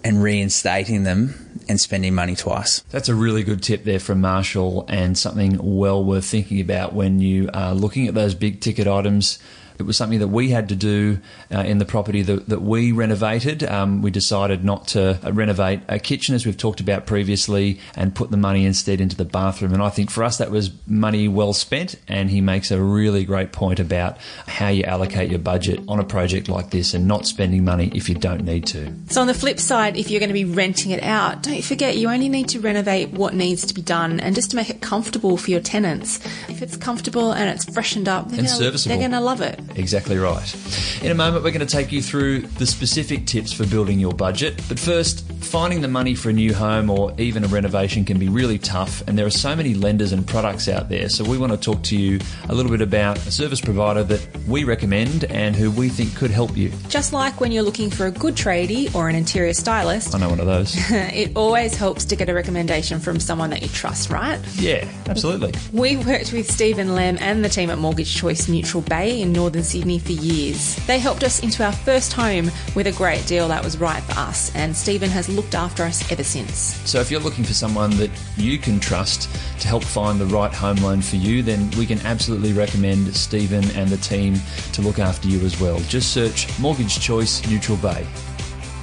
and 0.03 0.21
reinstating 0.21 1.03
them 1.03 1.61
and 1.69 1.79
spending 1.79 2.15
money 2.15 2.35
twice. 2.35 2.79
That's 2.89 3.09
a 3.09 3.15
really 3.15 3.44
good 3.44 3.61
tip 3.61 3.83
there 3.83 4.00
from 4.00 4.21
Marshall 4.21 4.85
and 4.89 5.17
something 5.17 5.57
well 5.61 6.03
worth 6.03 6.25
thinking 6.25 6.59
about 6.59 6.94
when 6.94 7.19
you 7.19 7.50
are 7.53 7.73
looking 7.73 8.07
at 8.07 8.15
those 8.15 8.33
big 8.33 8.59
ticket 8.59 8.88
items. 8.88 9.39
It 9.79 9.85
was 9.85 9.95
something 9.95 10.19
that 10.19 10.27
we 10.27 10.49
had 10.49 10.69
to 10.69 10.75
do 10.75 11.19
uh, 11.53 11.59
in 11.59 11.77
the 11.77 11.85
property 11.85 12.21
that, 12.23 12.49
that 12.49 12.61
we 12.61 12.91
renovated. 12.91 13.63
Um, 13.63 14.01
we 14.01 14.11
decided 14.11 14.65
not 14.65 14.89
to 14.89 15.17
uh, 15.25 15.31
renovate 15.31 15.79
a 15.87 15.99
kitchen, 15.99 16.35
as 16.35 16.45
we've 16.45 16.57
talked 16.57 16.81
about 16.81 17.05
previously, 17.05 17.79
and 17.95 18.13
put 18.13 18.29
the 18.29 18.37
money 18.37 18.65
instead 18.65 18.99
into 18.99 19.15
the 19.15 19.25
bathroom. 19.25 19.73
And 19.73 19.81
I 19.81 19.89
think 19.89 20.11
for 20.11 20.23
us, 20.23 20.37
that 20.37 20.51
was 20.51 20.71
money 20.85 21.29
well 21.29 21.53
spent. 21.53 21.95
And 22.09 22.29
he 22.29 22.41
makes 22.41 22.71
a 22.71 22.81
really 22.81 23.23
great 23.23 23.53
point 23.53 23.79
about 23.79 24.17
how 24.47 24.67
you 24.67 24.83
allocate 24.83 25.29
your 25.29 25.39
budget 25.39 25.79
on 25.87 25.99
a 25.99 26.03
project 26.03 26.49
like 26.49 26.71
this 26.71 26.93
and 26.93 27.07
not 27.07 27.25
spending 27.25 27.63
money 27.63 27.89
if 27.95 28.09
you 28.09 28.15
don't 28.15 28.43
need 28.43 28.65
to. 28.67 28.93
So 29.07 29.21
on 29.21 29.27
the 29.27 29.33
flip 29.33 29.59
side, 29.59 29.95
if 29.95 30.11
you're 30.11 30.19
going 30.19 30.29
to 30.29 30.33
be 30.33 30.45
renting 30.45 30.91
it 30.91 31.03
out, 31.03 31.41
don't 31.43 31.63
forget 31.63 31.95
you 31.95 32.09
only 32.09 32.27
need 32.27 32.49
to 32.49 32.59
renovate 32.59 33.11
what 33.11 33.33
needs 33.33 33.65
to 33.67 33.73
be 33.73 33.81
done 33.81 34.19
and 34.19 34.35
just 34.35 34.49
to 34.51 34.57
make 34.57 34.69
it 34.69 34.81
comfortable 34.81 35.37
for 35.37 35.51
your 35.51 35.61
tenants. 35.61 36.19
If 36.49 36.61
it's 36.61 36.75
comfortable 36.75 37.31
and 37.31 37.49
it's 37.49 37.63
freshened 37.63 38.09
up, 38.09 38.27
they're 38.29 38.39
And 38.39 38.47
gonna, 38.47 38.59
serviceable. 38.59 38.89
They're 38.89 39.09
going 39.09 39.19
to 39.19 39.25
love 39.25 39.41
it. 39.41 39.59
Exactly 39.75 40.18
right. 40.18 40.56
In 41.04 41.12
a 41.12 41.16
moment, 41.16 41.44
we're 41.44 41.51
going 41.51 41.66
to 41.66 41.77
take 41.77 41.92
you 41.92 42.01
through 42.01 42.42
the 42.42 42.66
specific 42.66 43.25
tips 43.25 43.54
for 43.54 43.66
building 43.68 44.00
your 44.00 44.13
budget. 44.13 44.62
But 44.68 44.80
first, 44.80 45.25
finding 45.42 45.81
the 45.81 45.88
money 45.88 46.16
for 46.16 46.30
a 46.30 46.33
new 46.33 46.54
home 46.54 46.90
or 46.90 47.14
even 47.18 47.44
a 47.44 47.47
renovation 47.47 48.06
can 48.06 48.19
be 48.19 48.30
really 48.30 48.59
tough, 48.59 49.02
and 49.07 49.18
there 49.18 49.26
are 49.26 49.31
so 49.31 49.56
many 49.56 49.73
lenders 49.73 50.11
and 50.11 50.28
products 50.28 50.68
out 50.68 50.90
there. 50.90 51.09
So, 51.09 51.23
we 51.23 51.38
want 51.38 51.52
to 51.52 51.57
talk 51.57 51.83
to 51.83 51.97
you 51.97 52.19
a 52.49 52.56
little 52.56 52.71
bit 52.71 52.81
about 52.81 53.18
a 53.18 53.31
service 53.31 53.61
provider 53.61 54.04
that 54.04 54.28
we 54.47 54.64
recommend 54.64 55.26
and 55.26 55.56
who 55.56 55.71
we 55.71 55.90
think 55.90 56.16
could 56.16 56.31
help 56.31 56.57
you. 56.57 56.71
Just 56.90 57.14
like 57.14 57.40
when 57.40 57.52
you're 57.52 57.64
looking 57.64 57.90
for 57.90 58.06
a 58.07 58.11
good 58.11 58.35
tradie 58.35 58.94
or 58.94 59.09
an 59.09 59.16
interior 59.16 59.54
stylist, 59.54 60.16
I 60.16 60.19
know 60.19 60.30
one 60.30 60.40
of 60.40 60.45
those. 60.45 60.76
it 60.92 61.35
always 61.35 61.76
helps 61.76 62.06
to 62.06 62.16
get 62.16 62.30
a 62.30 62.33
recommendation 62.33 62.99
from 62.99 63.19
someone 63.19 63.49
that 63.52 63.61
you 63.61 63.68
trust, 63.69 64.09
right? 64.09 64.40
yeah, 64.56 64.88
absolutely. 65.07 65.54
We've 65.73 66.06
worked 66.06 66.33
with 66.33 66.49
Stephen 66.49 66.95
Lem 66.95 67.18
and 67.19 67.44
the 67.44 67.49
team 67.49 67.69
at 67.69 67.78
Mortgage 67.78 68.16
Choice 68.16 68.47
Neutral 68.47 68.81
Bay 68.81 69.21
in 69.21 69.31
Northern 69.31 69.58
Sydney 69.63 69.99
for 69.99 70.11
years. 70.11 70.75
They 70.87 70.99
helped 70.99 71.23
us 71.23 71.42
into 71.44 71.63
our 71.63 71.71
first 71.71 72.13
home 72.13 72.51
with 72.75 72.87
a 72.87 72.92
great 72.92 73.25
deal 73.28 73.47
that 73.47 73.63
was 73.63 73.78
right 73.78 74.01
for 74.04 74.19
us, 74.19 74.54
and 74.56 74.75
Stephen 74.75 75.09
has 75.09 75.30
looked 75.30 75.56
after 75.56 75.83
us 75.83 76.11
ever 76.11 76.23
since. 76.23 76.57
So, 76.89 76.99
if 76.99 77.11
you're 77.11 77.19
looking 77.19 77.44
for 77.44 77.54
someone 77.54 77.92
that 77.97 78.11
you 78.37 78.57
can 78.57 78.80
trust 78.80 79.30
to 79.59 79.68
help 79.68 79.83
find 79.83 80.19
the 80.19 80.25
right 80.25 80.54
home 80.54 80.78
loan 80.78 81.01
for 81.01 81.18
you, 81.18 81.44
then 81.44 81.69
we 81.78 81.85
can 81.85 81.99
absolutely 82.06 82.54
recommend 82.54 83.16
Stephen 83.16 83.63
and 83.71 83.89
the 83.89 83.97
team 83.97 84.35
to 84.73 84.81
look 84.81 84.99
after 84.99 85.28
you 85.28 85.39
as 85.42 85.59
well. 85.59 85.80
Just 85.81 86.13
search 86.13 86.47
Mortgage 86.59 86.99
Choice 86.99 87.47
Neutral 87.49 87.78
Bay. 87.78 88.06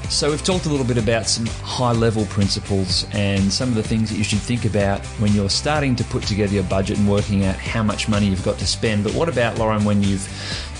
So, 0.09 0.31
we've 0.31 0.43
talked 0.43 0.67
a 0.67 0.69
little 0.69 0.87
bit 0.87 0.99
about 0.99 1.27
some 1.27 1.47
high 1.47 1.93
level 1.93 2.27
principles 2.27 3.07
and 3.13 3.53
some 3.53 3.69
of 3.69 3.75
the 3.75 3.83
things 3.83 4.09
that 4.11 4.17
you 4.17 4.25
should 4.25 4.39
think 4.39 4.65
about 4.65 5.05
when 5.19 5.33
you're 5.33 5.51
starting 5.51 5.97
to 5.97 6.05
put 6.05 6.23
together 6.23 6.55
your 6.55 6.65
budget 6.65 6.99
and 6.99 7.11
working 7.11 7.45
out 7.45 7.57
how 7.57 7.83
much 7.83 8.09
money 8.09 8.27
you've 8.27 8.45
got 8.45 8.59
to 8.59 8.67
spend. 8.67 9.05
But 9.05 9.15
what 9.15 9.29
about, 9.29 9.59
Lauren, 9.59 9.85
when 9.85 10.03
you've 10.03 10.27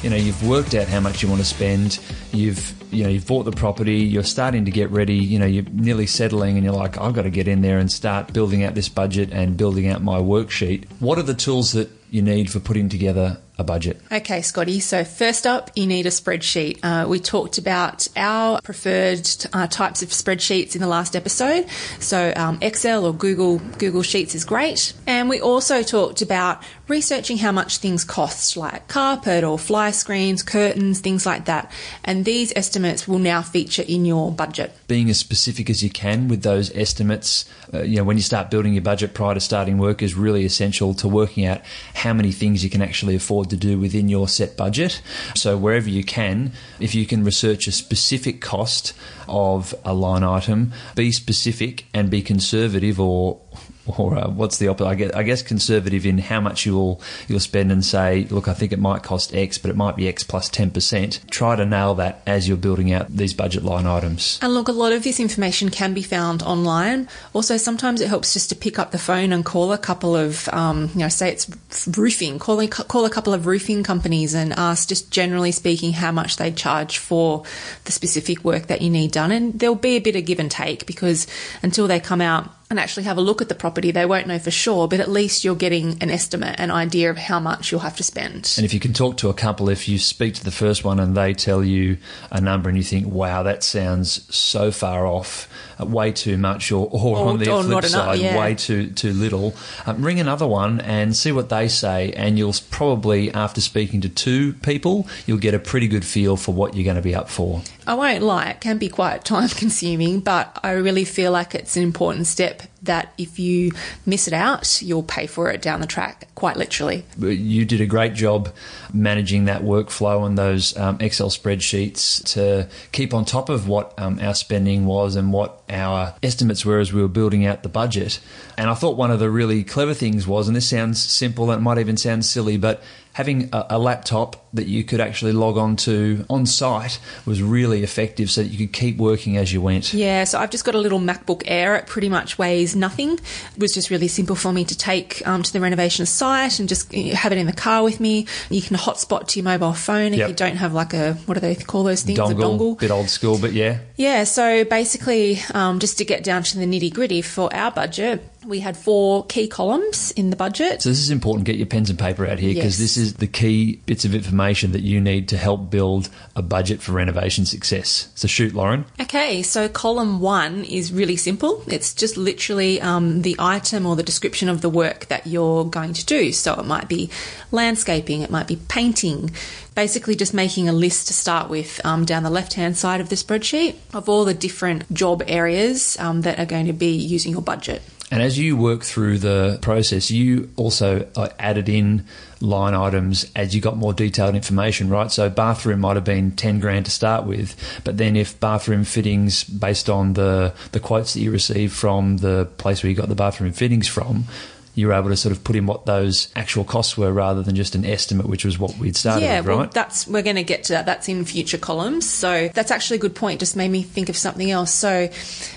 you 0.03 0.11
know 0.11 0.17
you've 0.17 0.47
worked 0.47 0.75
out 0.75 0.87
how 0.87 1.01
much 1.01 1.23
you 1.23 1.29
want 1.29 1.41
to 1.41 1.47
spend 1.47 1.99
you've 2.33 2.75
you 2.93 3.03
know 3.03 3.09
you've 3.09 3.27
bought 3.27 3.45
the 3.45 3.53
property 3.53 3.99
you're 3.99 4.23
starting 4.23 4.65
to 4.65 4.71
get 4.71 4.91
ready 4.91 5.17
you 5.17 5.39
know 5.39 5.47
you're 5.47 5.65
nearly 5.73 6.07
settling 6.07 6.57
and 6.57 6.65
you're 6.65 6.75
like 6.75 6.99
i've 6.99 7.15
got 7.15 7.23
to 7.23 7.31
get 7.31 7.49
in 7.49 7.63
there 7.63 7.79
and 7.79 7.91
start 7.91 8.33
building 8.33 8.63
out 8.63 8.75
this 8.75 8.89
budget 8.89 9.33
and 9.33 9.57
building 9.57 9.89
out 9.89 10.03
my 10.03 10.19
worksheet 10.19 10.85
what 11.01 11.19
are 11.19 11.23
the 11.23 11.35
tools 11.35 11.73
that 11.73 11.91
you 12.11 12.23
need 12.23 12.51
for 12.51 12.61
putting 12.61 12.89
together 12.89 13.39
a 13.59 13.65
budget 13.65 14.01
Okay, 14.13 14.43
Scotty. 14.43 14.81
So, 14.81 15.05
first 15.05 15.47
up, 15.47 15.71
you 15.75 15.87
need 15.87 16.07
a 16.07 16.11
spreadsheet. 16.11 16.79
Uh, 16.83 17.09
we 17.09 17.19
talked 17.19 17.59
about 17.59 18.07
our 18.17 18.61
preferred 18.63 19.29
uh, 19.53 19.67
types 19.67 20.03
of 20.03 20.11
spreadsheets 20.11 20.75
in 20.75 20.81
the 20.81 20.87
last 20.87 21.17
episode. 21.17 21.67
So, 21.99 22.33
um, 22.37 22.59
Excel 22.61 23.05
or 23.05 23.13
Google 23.13 23.59
Google 23.79 24.03
Sheets 24.03 24.35
is 24.35 24.45
great. 24.45 24.93
And 25.07 25.29
we 25.29 25.41
also 25.41 25.83
talked 25.83 26.23
about 26.23 26.63
researching 26.89 27.39
how 27.39 27.53
much 27.53 27.79
things 27.79 28.05
cost, 28.05 28.57
like 28.57 28.87
carpet 28.89 29.43
or 29.45 29.59
fly 29.59 29.91
screens, 29.91 30.43
curtains, 30.43 31.01
things 31.01 31.27
like 31.27 31.47
that. 31.47 31.71
And 32.05 32.25
these 32.25 32.53
estimates 32.55 33.09
will 33.09 33.19
now 33.19 33.43
feature 33.43 33.85
in 33.87 34.05
your 34.05 34.31
budget. 34.33 34.73
being 34.89 35.11
as 35.11 35.19
specific 35.19 35.69
as 35.69 35.83
you 35.83 35.91
can 35.91 36.29
with 36.29 36.43
those 36.43 36.75
estimates. 36.77 37.45
Uh, 37.75 37.83
you 37.83 37.97
know, 37.97 38.05
when 38.05 38.17
you 38.17 38.23
start 38.23 38.51
building 38.51 38.73
your 38.73 38.83
budget 38.83 39.15
prior 39.15 39.35
to 39.35 39.41
starting 39.41 39.79
work 39.79 40.03
is 40.03 40.15
really 40.15 40.45
essential 40.45 40.95
to 40.95 41.09
working 41.09 41.45
out 41.45 41.61
how 41.95 42.13
many 42.13 42.31
things 42.31 42.63
you 42.63 42.71
can 42.71 42.83
actually 42.83 43.15
afford 43.15 43.51
to 43.51 43.57
do 43.57 43.79
within 43.79 44.09
your 44.09 44.29
set 44.29 44.57
budget. 44.57 45.03
So 45.35 45.57
wherever 45.57 45.89
you 45.89 46.05
can, 46.05 46.53
if 46.79 46.95
you 46.95 47.07
can 47.07 47.25
research 47.25 47.67
a 47.67 47.73
specific 47.73 48.41
cost 48.41 48.93
of 49.29 49.75
a 49.85 49.93
line 49.93 50.23
item, 50.23 50.73
be 50.95 51.11
specific 51.11 51.87
and 51.93 52.09
be 52.09 52.23
conservative 52.23 53.01
or 53.01 53.41
or 53.87 54.17
uh, 54.17 54.29
what's 54.29 54.59
the 54.59 54.69
opposite? 54.69 54.89
I 54.89 54.95
guess, 54.95 55.13
I 55.13 55.23
guess 55.23 55.43
conservative 55.43 56.07
in 56.07 56.19
how 56.19 56.41
much 56.41 56.67
you'll 56.67 57.01
you'll 57.29 57.41
spend 57.41 57.73
and 57.73 57.85
say, 57.85 58.27
look, 58.31 58.49
I 58.49 58.55
think 58.55 58.73
it 58.73 58.79
might 58.79 59.03
cost 59.03 59.35
X, 59.35 59.59
but 59.59 59.71
it 59.71 59.77
might 59.77 59.97
be 59.97 60.09
X 60.09 60.25
plus 60.25 60.49
ten 60.49 60.71
percent. 60.71 61.21
Try 61.31 61.57
to 61.57 61.65
nail 61.67 61.95
that 61.97 62.23
as 62.27 62.49
you're 62.49 62.57
building 62.57 62.93
out 62.93 63.09
these 63.09 63.35
budget 63.35 63.63
line 63.63 63.87
items. 63.87 64.39
And 64.43 64.55
look, 64.55 64.69
a 64.69 64.73
lot 64.73 64.93
of 64.93 65.03
this 65.03 65.21
information 65.21 65.71
can 65.71 65.95
be 65.95 66.03
found 66.03 66.43
online. 66.43 67.09
Also, 67.33 67.57
sometimes 67.57 68.01
it 68.01 68.09
helps 68.09 68.33
just 68.33 68.49
to 68.51 68.57
pick 68.57 68.79
up 68.79 68.91
the 68.91 68.99
phone 68.99 69.33
and 69.33 69.45
call 69.45 69.73
a 69.73 69.79
couple 69.79 70.17
of, 70.17 70.49
um, 70.51 70.91
you 70.95 71.01
know, 71.01 71.09
say 71.09 71.31
it's 71.31 71.89
roofing, 71.97 72.39
calling, 72.39 72.69
call 72.69 73.05
a 73.05 73.11
couple 73.11 73.35
of 73.35 73.47
roofing 73.47 73.83
companies 73.83 74.35
and 74.35 74.53
ask, 74.55 74.89
just 74.89 75.11
generally 75.11 75.53
speaking, 75.53 75.93
how 75.93 76.13
much 76.13 76.37
they 76.37 76.51
charge 76.51 76.99
for 76.99 77.45
the 77.85 77.93
specific 77.93 78.45
work 78.45 78.67
that 78.67 78.83
you 78.83 78.91
need 78.91 79.13
done. 79.13 79.31
And 79.31 79.59
there'll 79.59 79.75
be 79.75 79.97
a 79.97 80.01
bit 80.01 80.17
of 80.17 80.25
give 80.25 80.39
and 80.39 80.51
take 80.51 80.87
because 80.87 81.27
until 81.63 81.87
they 81.87 82.01
come 82.01 82.21
out 82.21 82.51
and 82.69 82.81
actually 82.81 83.05
have 83.05 83.17
a 83.17 83.21
look 83.21 83.41
at 83.41 83.49
the 83.49 83.55
property, 83.55 83.91
they 83.91 84.07
won't 84.07 84.27
know 84.27 84.39
for 84.39 84.51
sure, 84.51 84.89
but 84.89 84.99
at 85.01 85.09
least 85.09 85.45
you're 85.45 85.55
getting 85.55 86.03
an 86.03 86.11
estimate, 86.11 86.57
an 86.59 86.71
idea 86.71 87.11
of 87.11 87.17
how 87.17 87.39
much 87.39 87.71
you'll 87.71 87.81
have 87.81 87.97
to 87.97 88.03
spend. 88.03 88.53
And 88.57 88.65
if 88.65 88.75
you 88.75 88.81
can 88.81 88.93
talk 88.93 89.17
to 89.19 89.29
a 89.29 89.35
couple, 89.35 89.69
if 89.69 89.89
you 89.89 89.99
speak 89.99 90.35
to 90.35 90.45
the 90.45 90.51
first 90.51 90.85
one 90.85 90.99
and 90.99 91.17
they 91.17 91.33
tell 91.33 91.63
you 91.63 91.99
a 92.31 92.41
number 92.41 92.69
and 92.69 92.77
you 92.77 92.85
think, 92.85 93.07
wow, 93.07 93.43
that 93.45 93.63
sounds 93.63 94.35
so 94.35 94.71
far 94.71 95.07
off, 95.07 95.49
uh, 95.81 95.87
way 95.87 96.11
too 96.11 96.37
much, 96.37 96.73
or, 96.73 96.89
or, 96.91 97.17
Or- 97.17 97.29
on 97.29 97.39
the 97.39 97.51
or 97.51 97.63
flip 97.63 97.71
not 97.71 97.85
enough, 97.85 97.91
side, 97.91 98.19
yeah. 98.19 98.39
way 98.39 98.55
too 98.55 98.91
too 98.91 99.13
little, 99.13 99.55
um, 99.87 100.03
ring 100.03 100.19
another 100.19 100.47
one 100.47 100.81
and 100.81 101.15
see 101.17 101.33
what 101.33 101.49
they 101.49 101.69
say. 101.69 102.13
And 102.13 102.39
you'll 102.39 102.55
probably, 102.71 103.33
after 103.33 103.61
speaking 103.61 104.01
to 104.01 104.09
two 104.09 104.55
people, 104.55 105.07
you'll 105.27 105.39
get 105.39 105.55
a 105.55 105.59
pretty 105.59 105.87
good 105.89 106.05
feel 106.05 106.37
for 106.37 106.53
what 106.53 106.75
you're 106.75 106.85
going 106.85 106.97
to 106.97 107.03
be 107.03 107.15
up 107.15 107.29
for. 107.29 107.63
I 107.87 107.95
won't 107.95 108.23
lie, 108.23 108.51
it 108.51 108.61
can 108.61 108.79
be 108.79 108.89
quite 108.89 109.25
time 109.25 109.49
consuming, 109.49 110.21
but 110.21 110.59
I 110.63 110.73
really 110.73 111.05
feel 111.05 111.33
like 111.33 111.55
it's 111.55 111.77
an 111.77 111.83
important 111.83 112.27
step 112.27 112.63
that 112.87 113.13
if 113.19 113.39
you 113.39 113.73
miss 114.05 114.27
it 114.27 114.33
out, 114.33 114.81
you'll 114.83 115.03
pay 115.03 115.27
for 115.27 115.51
it 115.51 115.63
down 115.63 115.81
the 115.81 115.87
track, 115.87 116.29
quite 116.35 116.57
literally. 116.57 117.05
You 117.19 117.65
did 117.65 117.81
a 117.81 117.87
great 117.87 118.15
job 118.15 118.53
managing 118.93 119.45
that 119.47 119.63
workflow 119.63 120.27
and 120.27 120.37
those 120.37 120.77
um, 120.77 120.99
Excel 121.01 121.31
spreadsheets 121.31 122.25
to 122.35 122.69
keep 122.93 123.15
on 123.15 123.25
top 123.25 123.49
of 123.49 123.69
what 123.69 123.95
um, 123.99 124.19
our 124.21 124.35
spending 124.35 124.87
was 124.87 125.17
and 125.17 125.33
what 125.33 125.63
our 125.69 126.15
estimates 126.23 126.65
were 126.65 126.79
as 126.79 126.93
we 126.93 127.03
were 127.03 127.09
building 127.09 127.47
out 127.47 127.63
the 127.63 127.69
budget. 127.69 128.21
And 128.57 128.71
I 128.71 128.75
thought 128.75 128.97
one 128.97 129.11
of 129.11 129.19
the 129.19 129.31
really 129.31 129.65
clever 129.65 129.95
things 129.95 130.27
was, 130.27 130.49
and 130.49 130.57
this 130.57 130.69
sounds 130.69 131.03
simple 131.03 131.51
and 131.51 131.61
it 131.61 131.63
might 131.63 131.79
even 131.79 131.97
sound 131.97 132.25
silly, 132.25 132.57
but 132.57 132.83
having 133.17 133.49
a, 133.55 133.67
a 133.71 133.79
laptop 133.79 134.45
that 134.53 134.67
you 134.67 134.85
could 134.85 135.01
actually 135.01 135.33
log 135.33 135.57
on 135.57 135.75
to 135.75 136.23
on 136.29 136.45
site 136.45 136.99
was 137.25 137.43
really 137.43 137.83
effective 137.83 138.31
so 138.31 138.43
that 138.43 138.49
you 138.49 138.59
could 138.59 138.75
keep 138.75 138.99
working 138.99 139.39
as 139.39 139.51
you 139.51 139.59
went. 139.59 139.95
Yeah, 139.95 140.25
so 140.25 140.39
I've 140.39 140.51
just 140.51 140.67
got 140.67 140.75
a 140.75 140.79
little 140.79 141.01
MacBook 141.01 141.43
Air. 141.47 141.77
It 141.77 141.87
pretty 141.87 142.11
much 142.11 142.37
weighs 142.37 142.76
nothing. 142.77 143.13
It 143.15 143.59
was 143.59 143.73
just 143.73 143.91
really 143.91 144.09
simple 144.09 144.37
for 144.37 144.53
me 144.53 144.65
to 144.65 144.77
take 144.77 145.27
um, 145.27 145.43
to 145.43 145.53
the 145.53 145.61
renovation 145.61 146.07
site 146.07 146.59
and 146.61 146.69
just 146.69 146.93
have 146.95 147.33
it 147.33 147.39
in 147.39 147.47
the 147.47 147.53
car 147.53 147.83
with 147.83 147.99
me. 147.99 148.27
You 148.51 148.63
can 148.63 148.77
hotspot 148.77 149.27
to 149.29 149.39
your 149.41 149.45
mobile 149.45 149.73
phone 149.73 150.13
if 150.13 150.19
Yep. 150.21 150.29
you 150.29 150.35
don't 150.35 150.57
have 150.57 150.73
like 150.73 150.95
a, 150.95 151.15
what 151.27 151.35
do 151.35 151.41
they 151.41 151.55
call 151.55 151.83
those 151.85 152.03
things? 152.03 152.19
Dongle, 152.19 152.31
A 152.31 152.35
dongle. 152.59 152.79
bit 152.79 152.91
old 152.91 153.09
school, 153.09 153.39
but 153.39 153.53
yeah. 153.53 153.79
Yeah, 153.97 154.25
so 154.25 154.65
basically, 154.65 155.39
um, 155.55 155.79
just 155.81 155.99
to 155.99 156.05
get 156.05 156.23
down 156.23 156.43
to 156.45 156.59
the 156.59 156.67
nitty 156.67 156.93
gritty 156.93 157.23
for 157.23 157.53
our 157.55 157.71
budget, 157.71 158.23
we 158.47 158.61
had 158.61 158.77
four 158.77 159.27
key 159.27 159.49
columns 159.49 160.11
in 160.13 160.31
the 160.31 160.37
budget. 160.37 160.83
So 160.83 160.89
this 160.89 161.01
is 161.01 161.11
important. 161.11 161.47
Get 161.47 161.57
your 161.57 161.67
pens 161.67 161.91
and 161.91 161.99
paper 161.99 162.27
out 162.27 162.39
here 162.39 162.55
because 162.55 162.79
Yes. 162.79 162.95
this 162.95 162.97
is 162.97 163.15
the 163.15 163.27
key 163.27 163.81
bits 163.87 164.05
of 164.05 164.15
information 164.15 164.73
that 164.73 164.83
you 164.83 165.01
need 165.01 165.29
to 165.29 165.37
help 165.37 165.71
build 165.71 166.09
a 166.35 166.43
budget 166.43 166.81
for 166.81 166.93
renovation 166.93 167.45
success. 167.47 168.09
So 168.15 168.29
shoot, 168.29 168.55
Lauren. 168.55 168.85
Okay, 169.01 169.43
so 169.43 169.69
column 169.69 170.21
one 170.21 170.65
is 170.65 170.93
really 170.93 171.17
simple. 171.17 171.63
It's 171.67 171.93
just 171.93 172.17
literally 172.17 172.81
um, 172.81 173.23
the 173.23 173.37
item 173.39 173.85
or 173.87 173.97
the 173.97 174.03
description 174.03 174.49
of 174.49 174.61
the 174.61 174.71
work 174.71 175.07
that 175.07 175.27
you're 175.27 175.65
going 175.65 175.93
to 175.95 176.05
do. 176.07 176.33
So 176.33 176.55
it 176.55 176.67
might 176.67 176.89
be 176.89 177.11
landscaping, 177.51 178.23
it 178.23 178.31
might 178.31 178.47
be 178.47 178.57
painting. 178.69 179.31
Basically, 179.75 180.15
just 180.15 180.33
making 180.33 180.69
a 180.69 180.73
list 180.73 181.09
to 181.09 181.13
start 181.13 181.51
with 181.51 181.85
um, 181.85 182.07
down 182.07 182.23
the 182.23 182.31
left 182.31 182.55
hand 182.55 182.79
side 182.79 183.01
of 183.01 183.11
the 183.11 183.17
spreadsheet 183.17 183.75
of 183.93 184.09
all 184.09 184.25
the 184.25 184.33
different 184.33 184.91
job 184.93 185.23
areas 185.27 185.99
um, 186.01 186.23
that 186.23 186.39
are 186.39 186.47
going 186.47 186.65
to 186.67 186.73
be 186.73 186.93
using 186.93 187.33
your 187.33 187.43
budget. 187.43 187.83
And 188.11 188.23
as 188.23 188.39
you 188.39 188.57
work 188.57 188.83
through 188.83 189.19
the 189.19 189.59
process, 189.63 190.13
you 190.13 190.49
also 190.57 191.09
uh, 191.17 191.29
added 191.41 191.69
in 191.69 192.05
line 192.41 192.75
items 192.75 193.31
as 193.35 193.55
you 193.55 193.61
got 193.61 193.77
more 193.77 193.93
detailed 193.93 194.37
information, 194.37 194.89
right? 194.89 195.11
So 195.11 195.29
bathroom 195.29 195.81
might 195.81 195.97
have 195.97 196.05
been 196.05 196.31
10 196.31 196.61
grand 196.61 196.85
to 196.85 196.93
start 196.93 197.25
with, 197.25 197.57
but 197.83 197.97
then 197.97 198.15
if 198.15 198.39
bathroom 198.39 198.85
fittings 198.85 199.43
based 199.43 199.91
on 199.91 200.13
the, 200.13 200.55
the 200.71 200.79
quotes 200.79 201.15
that 201.15 201.21
you 201.21 201.33
received 201.33 201.73
from 201.73 202.19
the 202.19 202.49
place 202.59 202.83
where 202.83 202.91
you 202.91 202.97
got 202.97 203.09
the 203.09 203.17
bathroom 203.17 203.53
fittings 203.53 203.89
from, 203.89 204.27
you 204.77 204.87
were 204.89 204.93
able 204.93 205.09
to 205.09 205.17
sort 205.17 205.35
of 205.35 205.43
put 205.43 205.57
in 205.57 205.65
what 205.65 205.87
those 205.87 206.29
actual 206.37 206.63
costs 206.63 206.99
were 206.99 207.11
rather 207.11 207.43
than 207.43 207.57
just 207.57 207.75
an 207.75 207.85
estimate, 207.87 208.27
which 208.27 208.45
was 208.45 208.59
what 208.59 208.77
we'd 208.77 208.95
started 208.95 209.25
yeah, 209.25 209.41
with, 209.41 209.49
well, 209.49 209.59
right? 209.61 209.73
that's 209.73 210.07
we're 210.07 210.23
going 210.23 210.37
to 210.37 210.45
get 210.45 210.65
to 210.65 210.75
that. 210.75 210.85
That's 210.85 211.09
in 211.09 211.25
future 211.25 211.57
columns. 211.57 212.09
So 212.09 212.49
that's 212.53 212.71
actually 212.71 212.99
a 212.99 213.01
good 213.01 213.15
point. 213.15 213.41
Just 213.41 213.57
made 213.57 213.71
me 213.71 213.83
think 213.83 214.11
of 214.11 214.19
something 214.19 214.51
else. 214.51 214.73
So, 214.75 215.09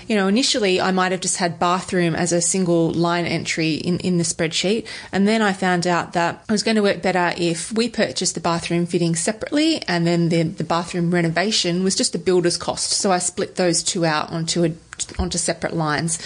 you 0.08 0.16
know, 0.16 0.26
initially 0.26 0.80
I 0.80 0.90
might 0.90 1.12
have 1.12 1.20
just 1.20 1.36
had 1.36 1.58
bathroom 1.58 2.14
as 2.14 2.32
a 2.32 2.40
single 2.40 2.92
line 2.92 3.26
entry 3.26 3.74
in 3.74 3.98
in 3.98 4.16
the 4.16 4.24
spreadsheet, 4.24 4.86
and 5.12 5.28
then 5.28 5.42
I 5.42 5.52
found 5.52 5.86
out 5.86 6.14
that 6.14 6.42
it 6.48 6.52
was 6.52 6.62
going 6.62 6.76
to 6.76 6.82
work 6.82 7.02
better 7.02 7.34
if 7.36 7.70
we 7.72 7.90
purchased 7.90 8.34
the 8.34 8.40
bathroom 8.40 8.86
fitting 8.86 9.14
separately, 9.14 9.82
and 9.82 10.06
then 10.06 10.30
the 10.30 10.44
the 10.44 10.64
bathroom 10.64 11.10
renovation 11.12 11.84
was 11.84 11.94
just 11.94 12.14
a 12.14 12.18
builder's 12.18 12.56
cost. 12.56 12.92
So 12.92 13.12
I 13.12 13.18
split 13.18 13.56
those 13.56 13.82
two 13.82 14.06
out 14.06 14.32
onto 14.32 14.64
a 14.64 14.70
onto 15.18 15.38
separate 15.38 15.74
lines. 15.74 16.18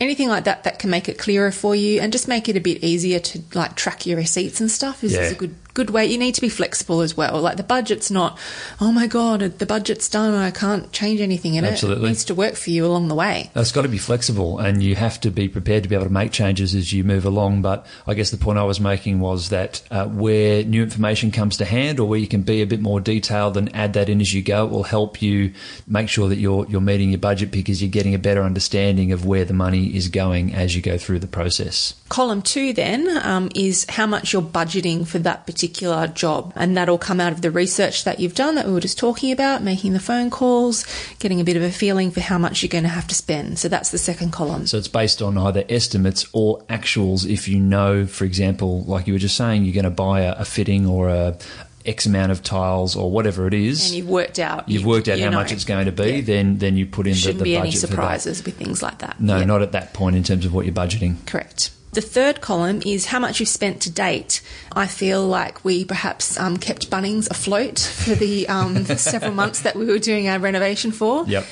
Anything 0.00 0.28
like 0.28 0.44
that 0.44 0.64
that 0.64 0.78
can 0.78 0.90
make 0.90 1.08
it 1.08 1.18
clearer 1.18 1.52
for 1.52 1.74
you 1.74 2.00
and 2.00 2.12
just 2.12 2.28
make 2.28 2.48
it 2.48 2.56
a 2.56 2.60
bit 2.60 2.82
easier 2.82 3.18
to 3.18 3.42
like 3.54 3.76
track 3.76 4.06
your 4.06 4.16
receipts 4.16 4.60
and 4.60 4.70
stuff 4.70 5.04
is, 5.04 5.14
is 5.14 5.32
a 5.32 5.34
good 5.34 5.54
good 5.74 5.90
way. 5.90 6.06
You 6.06 6.18
need 6.18 6.34
to 6.34 6.40
be 6.40 6.48
flexible 6.48 7.00
as 7.00 7.16
well. 7.16 7.40
Like 7.40 7.56
the 7.56 7.62
budget's 7.62 8.10
not, 8.10 8.38
oh 8.80 8.92
my 8.92 9.06
god, 9.06 9.40
the 9.40 9.66
budget's 9.66 10.08
done. 10.08 10.34
And 10.34 10.42
I 10.42 10.50
can't 10.50 10.92
change 10.92 11.20
anything 11.20 11.54
in 11.54 11.64
it. 11.64 11.72
Absolutely. 11.72 12.04
It 12.04 12.08
needs 12.08 12.24
to 12.26 12.34
work 12.34 12.54
for 12.54 12.70
you 12.70 12.86
along 12.86 13.08
the 13.08 13.14
way. 13.14 13.50
It's 13.54 13.72
got 13.72 13.82
to 13.82 13.88
be 13.88 13.98
flexible 13.98 14.58
and 14.58 14.82
you 14.82 14.94
have 14.94 15.20
to 15.20 15.30
be 15.30 15.48
prepared 15.48 15.82
to 15.84 15.88
be 15.88 15.94
able 15.94 16.06
to 16.06 16.12
make 16.12 16.32
changes 16.32 16.74
as 16.74 16.92
you 16.92 17.04
move 17.04 17.24
along. 17.24 17.62
But 17.62 17.86
I 18.06 18.14
guess 18.14 18.30
the 18.30 18.36
point 18.36 18.58
I 18.58 18.64
was 18.64 18.80
making 18.80 19.20
was 19.20 19.48
that 19.48 19.82
uh, 19.90 20.06
where 20.06 20.62
new 20.64 20.82
information 20.82 21.30
comes 21.30 21.56
to 21.56 21.64
hand 21.64 21.98
or 21.98 22.08
where 22.08 22.18
you 22.18 22.28
can 22.28 22.42
be 22.42 22.60
a 22.60 22.66
bit 22.66 22.80
more 22.80 23.00
detailed 23.00 23.56
and 23.56 23.74
add 23.74 23.94
that 23.94 24.08
in 24.08 24.20
as 24.20 24.34
you 24.34 24.42
go, 24.42 24.66
it 24.66 24.70
will 24.70 24.82
help 24.82 25.22
you 25.22 25.52
make 25.86 26.08
sure 26.08 26.28
that 26.28 26.36
you're, 26.36 26.66
you're 26.68 26.80
meeting 26.80 27.10
your 27.10 27.18
budget 27.18 27.50
because 27.50 27.82
you're 27.82 27.90
getting 27.90 28.14
a 28.14 28.18
better 28.18 28.42
understanding 28.42 29.12
of 29.12 29.24
where 29.24 29.44
the 29.44 29.54
money 29.54 29.96
is 29.96 30.08
going 30.08 30.54
as 30.54 30.76
you 30.76 30.82
go 30.82 30.98
through 30.98 31.18
the 31.18 31.26
process. 31.26 31.94
Column 32.08 32.42
two 32.42 32.72
then 32.74 33.08
um, 33.24 33.48
is 33.54 33.86
how 33.88 34.06
much 34.06 34.32
you're 34.32 34.42
budgeting 34.42 35.06
for 35.06 35.18
that 35.18 35.46
particular 35.46 35.61
job, 35.68 36.52
and 36.56 36.76
that'll 36.76 36.98
come 36.98 37.20
out 37.20 37.32
of 37.32 37.42
the 37.42 37.50
research 37.50 38.04
that 38.04 38.20
you've 38.20 38.34
done 38.34 38.54
that 38.54 38.66
we 38.66 38.72
were 38.72 38.80
just 38.80 38.98
talking 38.98 39.32
about, 39.32 39.62
making 39.62 39.92
the 39.92 40.00
phone 40.00 40.30
calls, 40.30 40.86
getting 41.18 41.40
a 41.40 41.44
bit 41.44 41.56
of 41.56 41.62
a 41.62 41.70
feeling 41.70 42.10
for 42.10 42.20
how 42.20 42.38
much 42.38 42.62
you're 42.62 42.68
going 42.70 42.84
to 42.84 42.90
have 42.90 43.06
to 43.08 43.14
spend. 43.14 43.58
So 43.58 43.68
that's 43.68 43.90
the 43.90 43.98
second 43.98 44.32
column. 44.32 44.66
So 44.66 44.78
it's 44.78 44.88
based 44.88 45.20
on 45.22 45.36
either 45.38 45.64
estimates 45.68 46.26
or 46.32 46.60
actuals. 46.64 47.28
If 47.28 47.48
you 47.48 47.58
know, 47.58 48.06
for 48.06 48.24
example, 48.24 48.82
like 48.84 49.06
you 49.06 49.12
were 49.12 49.18
just 49.18 49.36
saying, 49.36 49.64
you're 49.64 49.74
going 49.74 49.84
to 49.84 49.90
buy 49.90 50.20
a, 50.20 50.32
a 50.32 50.44
fitting 50.44 50.86
or 50.86 51.08
a 51.08 51.36
X 51.84 52.06
amount 52.06 52.30
of 52.30 52.44
tiles 52.44 52.94
or 52.94 53.10
whatever 53.10 53.48
it 53.48 53.54
is. 53.54 53.86
and 53.86 53.96
you've 53.96 54.08
worked 54.08 54.38
out 54.38 54.68
you've 54.68 54.84
worked 54.86 55.08
out 55.08 55.18
you 55.18 55.24
how 55.24 55.30
know. 55.30 55.38
much 55.38 55.50
it's 55.50 55.64
going 55.64 55.86
to 55.86 55.90
be, 55.90 56.12
Yeah. 56.18 56.20
then 56.20 56.58
then 56.58 56.76
you 56.76 56.86
put 56.86 57.08
in 57.08 57.12
the, 57.14 57.18
Shouldn't 57.18 57.38
the 57.38 57.44
be 57.44 57.54
budget 57.56 57.66
any 57.66 57.76
surprises 57.76 58.44
with 58.44 58.56
things 58.56 58.84
like 58.84 58.98
that. 58.98 59.20
No, 59.20 59.38
Yeah. 59.38 59.46
not 59.46 59.62
at 59.62 59.72
that 59.72 59.92
point 59.92 60.14
in 60.14 60.22
terms 60.22 60.46
of 60.46 60.54
what 60.54 60.64
you're 60.64 60.72
budgeting. 60.74 61.16
Correct. 61.26 61.70
The 61.92 62.00
third 62.00 62.40
column 62.40 62.80
is 62.86 63.06
how 63.06 63.18
much 63.18 63.38
you've 63.38 63.50
spent 63.50 63.82
to 63.82 63.90
date. 63.90 64.40
I 64.72 64.86
feel 64.86 65.26
like 65.26 65.62
we 65.62 65.84
perhaps 65.84 66.40
um, 66.40 66.56
kept 66.56 66.90
Bunnings 66.90 67.30
afloat 67.30 67.78
for 67.78 68.14
the 68.14 68.48
um, 68.48 68.84
several 68.96 69.34
months 69.34 69.60
that 69.60 69.76
we 69.76 69.84
were 69.84 69.98
doing 69.98 70.26
our 70.26 70.38
renovation 70.38 70.90
for. 70.90 71.26
Yep. 71.26 71.44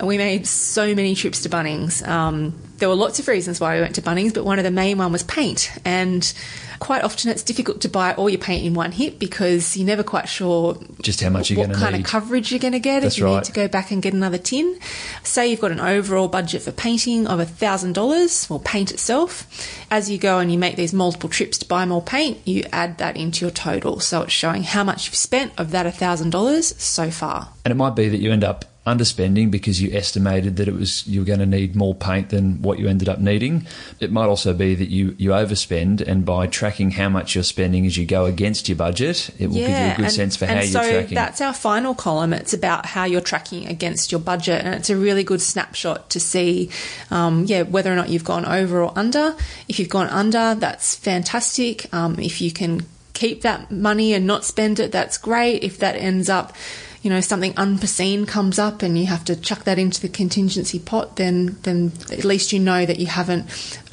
We 0.00 0.16
made 0.16 0.46
so 0.46 0.94
many 0.94 1.16
trips 1.16 1.42
to 1.42 1.48
Bunnings. 1.48 2.06
Um, 2.06 2.54
there 2.78 2.88
were 2.88 2.94
lots 2.94 3.18
of 3.18 3.28
reasons 3.28 3.60
why 3.60 3.74
we 3.74 3.80
went 3.80 3.94
to 3.96 4.02
Bunnings, 4.02 4.32
but 4.32 4.44
one 4.44 4.58
of 4.58 4.64
the 4.64 4.70
main 4.70 4.98
one 4.98 5.12
was 5.12 5.22
paint. 5.24 5.70
And 5.84 6.32
quite 6.78 7.02
often 7.02 7.30
it's 7.30 7.42
difficult 7.42 7.80
to 7.80 7.88
buy 7.88 8.14
all 8.14 8.30
your 8.30 8.38
paint 8.38 8.64
in 8.64 8.72
one 8.74 8.92
hit 8.92 9.18
because 9.18 9.76
you're 9.76 9.86
never 9.86 10.04
quite 10.04 10.28
sure 10.28 10.78
Just 11.02 11.20
how 11.20 11.30
much 11.30 11.50
you're 11.50 11.66
what 11.66 11.76
kind 11.76 11.94
need. 11.96 12.04
of 12.04 12.06
coverage 12.06 12.52
you're 12.52 12.60
going 12.60 12.72
to 12.72 12.78
get 12.78 13.02
That's 13.02 13.16
if 13.16 13.18
you 13.18 13.26
right. 13.26 13.36
need 13.36 13.44
to 13.44 13.52
go 13.52 13.66
back 13.66 13.90
and 13.90 14.00
get 14.00 14.14
another 14.14 14.38
tin. 14.38 14.78
Say 15.24 15.48
you've 15.48 15.60
got 15.60 15.72
an 15.72 15.80
overall 15.80 16.28
budget 16.28 16.62
for 16.62 16.70
painting 16.72 17.26
of 17.26 17.40
$1,000 17.40 18.50
or 18.50 18.60
paint 18.60 18.92
itself. 18.92 19.46
As 19.90 20.08
you 20.10 20.18
go 20.18 20.38
and 20.38 20.52
you 20.52 20.58
make 20.58 20.76
these 20.76 20.92
multiple 20.92 21.28
trips 21.28 21.58
to 21.58 21.66
buy 21.66 21.84
more 21.84 22.02
paint, 22.02 22.38
you 22.44 22.64
add 22.72 22.98
that 22.98 23.16
into 23.16 23.44
your 23.44 23.50
total. 23.50 23.98
So 24.00 24.22
it's 24.22 24.32
showing 24.32 24.62
how 24.62 24.84
much 24.84 25.06
you've 25.06 25.16
spent 25.16 25.52
of 25.58 25.72
that 25.72 25.86
$1,000 25.86 26.62
so 26.80 27.10
far. 27.10 27.48
And 27.64 27.72
it 27.72 27.76
might 27.76 27.96
be 27.96 28.08
that 28.08 28.18
you 28.18 28.30
end 28.30 28.44
up 28.44 28.64
underspending 28.86 29.50
because 29.50 29.82
you 29.82 29.92
estimated 29.92 30.56
that 30.56 30.66
it 30.66 30.74
was 30.74 31.06
you 31.06 31.20
were 31.20 31.26
going 31.26 31.38
to 31.38 31.46
need 31.46 31.76
more 31.76 31.94
paint 31.94 32.30
than 32.30 32.62
what 32.62 32.78
you 32.78 32.88
ended 32.88 33.08
up 33.08 33.18
needing. 33.18 33.66
It 34.00 34.10
might 34.10 34.26
also 34.26 34.54
be 34.54 34.74
that 34.74 34.88
you 34.88 35.14
you 35.18 35.30
overspend, 35.30 36.00
and 36.00 36.24
by 36.24 36.46
tracking 36.46 36.92
how 36.92 37.08
much 37.08 37.34
you're 37.34 37.44
spending 37.44 37.86
as 37.86 37.96
you 37.96 38.06
go 38.06 38.24
against 38.24 38.68
your 38.68 38.76
budget, 38.76 39.30
it 39.38 39.48
will 39.48 39.56
give 39.56 39.68
you 39.68 39.74
a 39.74 39.94
good 39.96 40.04
and, 40.06 40.12
sense 40.12 40.36
for 40.36 40.46
how 40.46 40.62
so 40.62 40.82
you're 40.82 41.00
tracking. 41.00 41.14
that's 41.14 41.40
our 41.40 41.52
final 41.52 41.94
column. 41.94 42.32
It's 42.32 42.54
about 42.54 42.86
how 42.86 43.04
you're 43.04 43.20
tracking 43.20 43.66
against 43.66 44.10
your 44.10 44.20
budget, 44.20 44.64
and 44.64 44.74
it's 44.74 44.90
a 44.90 44.96
really 44.96 45.22
good 45.22 45.42
snapshot 45.42 46.10
to 46.10 46.20
see, 46.20 46.70
um, 47.10 47.44
yeah, 47.44 47.62
whether 47.62 47.92
or 47.92 47.96
not 47.96 48.08
you've 48.08 48.24
gone 48.24 48.46
over 48.46 48.82
or 48.82 48.92
under. 48.96 49.36
If 49.68 49.78
you've 49.78 49.90
gone 49.90 50.08
under, 50.08 50.54
that's 50.54 50.94
fantastic. 50.96 51.92
Um, 51.92 52.18
if 52.18 52.40
you 52.40 52.50
can 52.50 52.86
keep 53.12 53.42
that 53.42 53.70
money 53.70 54.14
and 54.14 54.26
not 54.26 54.44
spend 54.44 54.78
it, 54.80 54.92
that's 54.92 55.18
great. 55.18 55.62
If 55.64 55.78
that 55.78 55.96
ends 55.96 56.28
up 56.28 56.54
you 57.02 57.10
know 57.10 57.20
something 57.20 57.54
unforeseen 57.56 58.26
comes 58.26 58.58
up 58.58 58.82
and 58.82 58.98
you 58.98 59.06
have 59.06 59.24
to 59.24 59.36
chuck 59.36 59.64
that 59.64 59.78
into 59.78 60.00
the 60.00 60.08
contingency 60.08 60.78
pot 60.78 61.16
then 61.16 61.56
then 61.62 61.92
at 62.10 62.24
least 62.24 62.52
you 62.52 62.58
know 62.58 62.84
that 62.84 62.98
you 62.98 63.06
haven't 63.06 63.46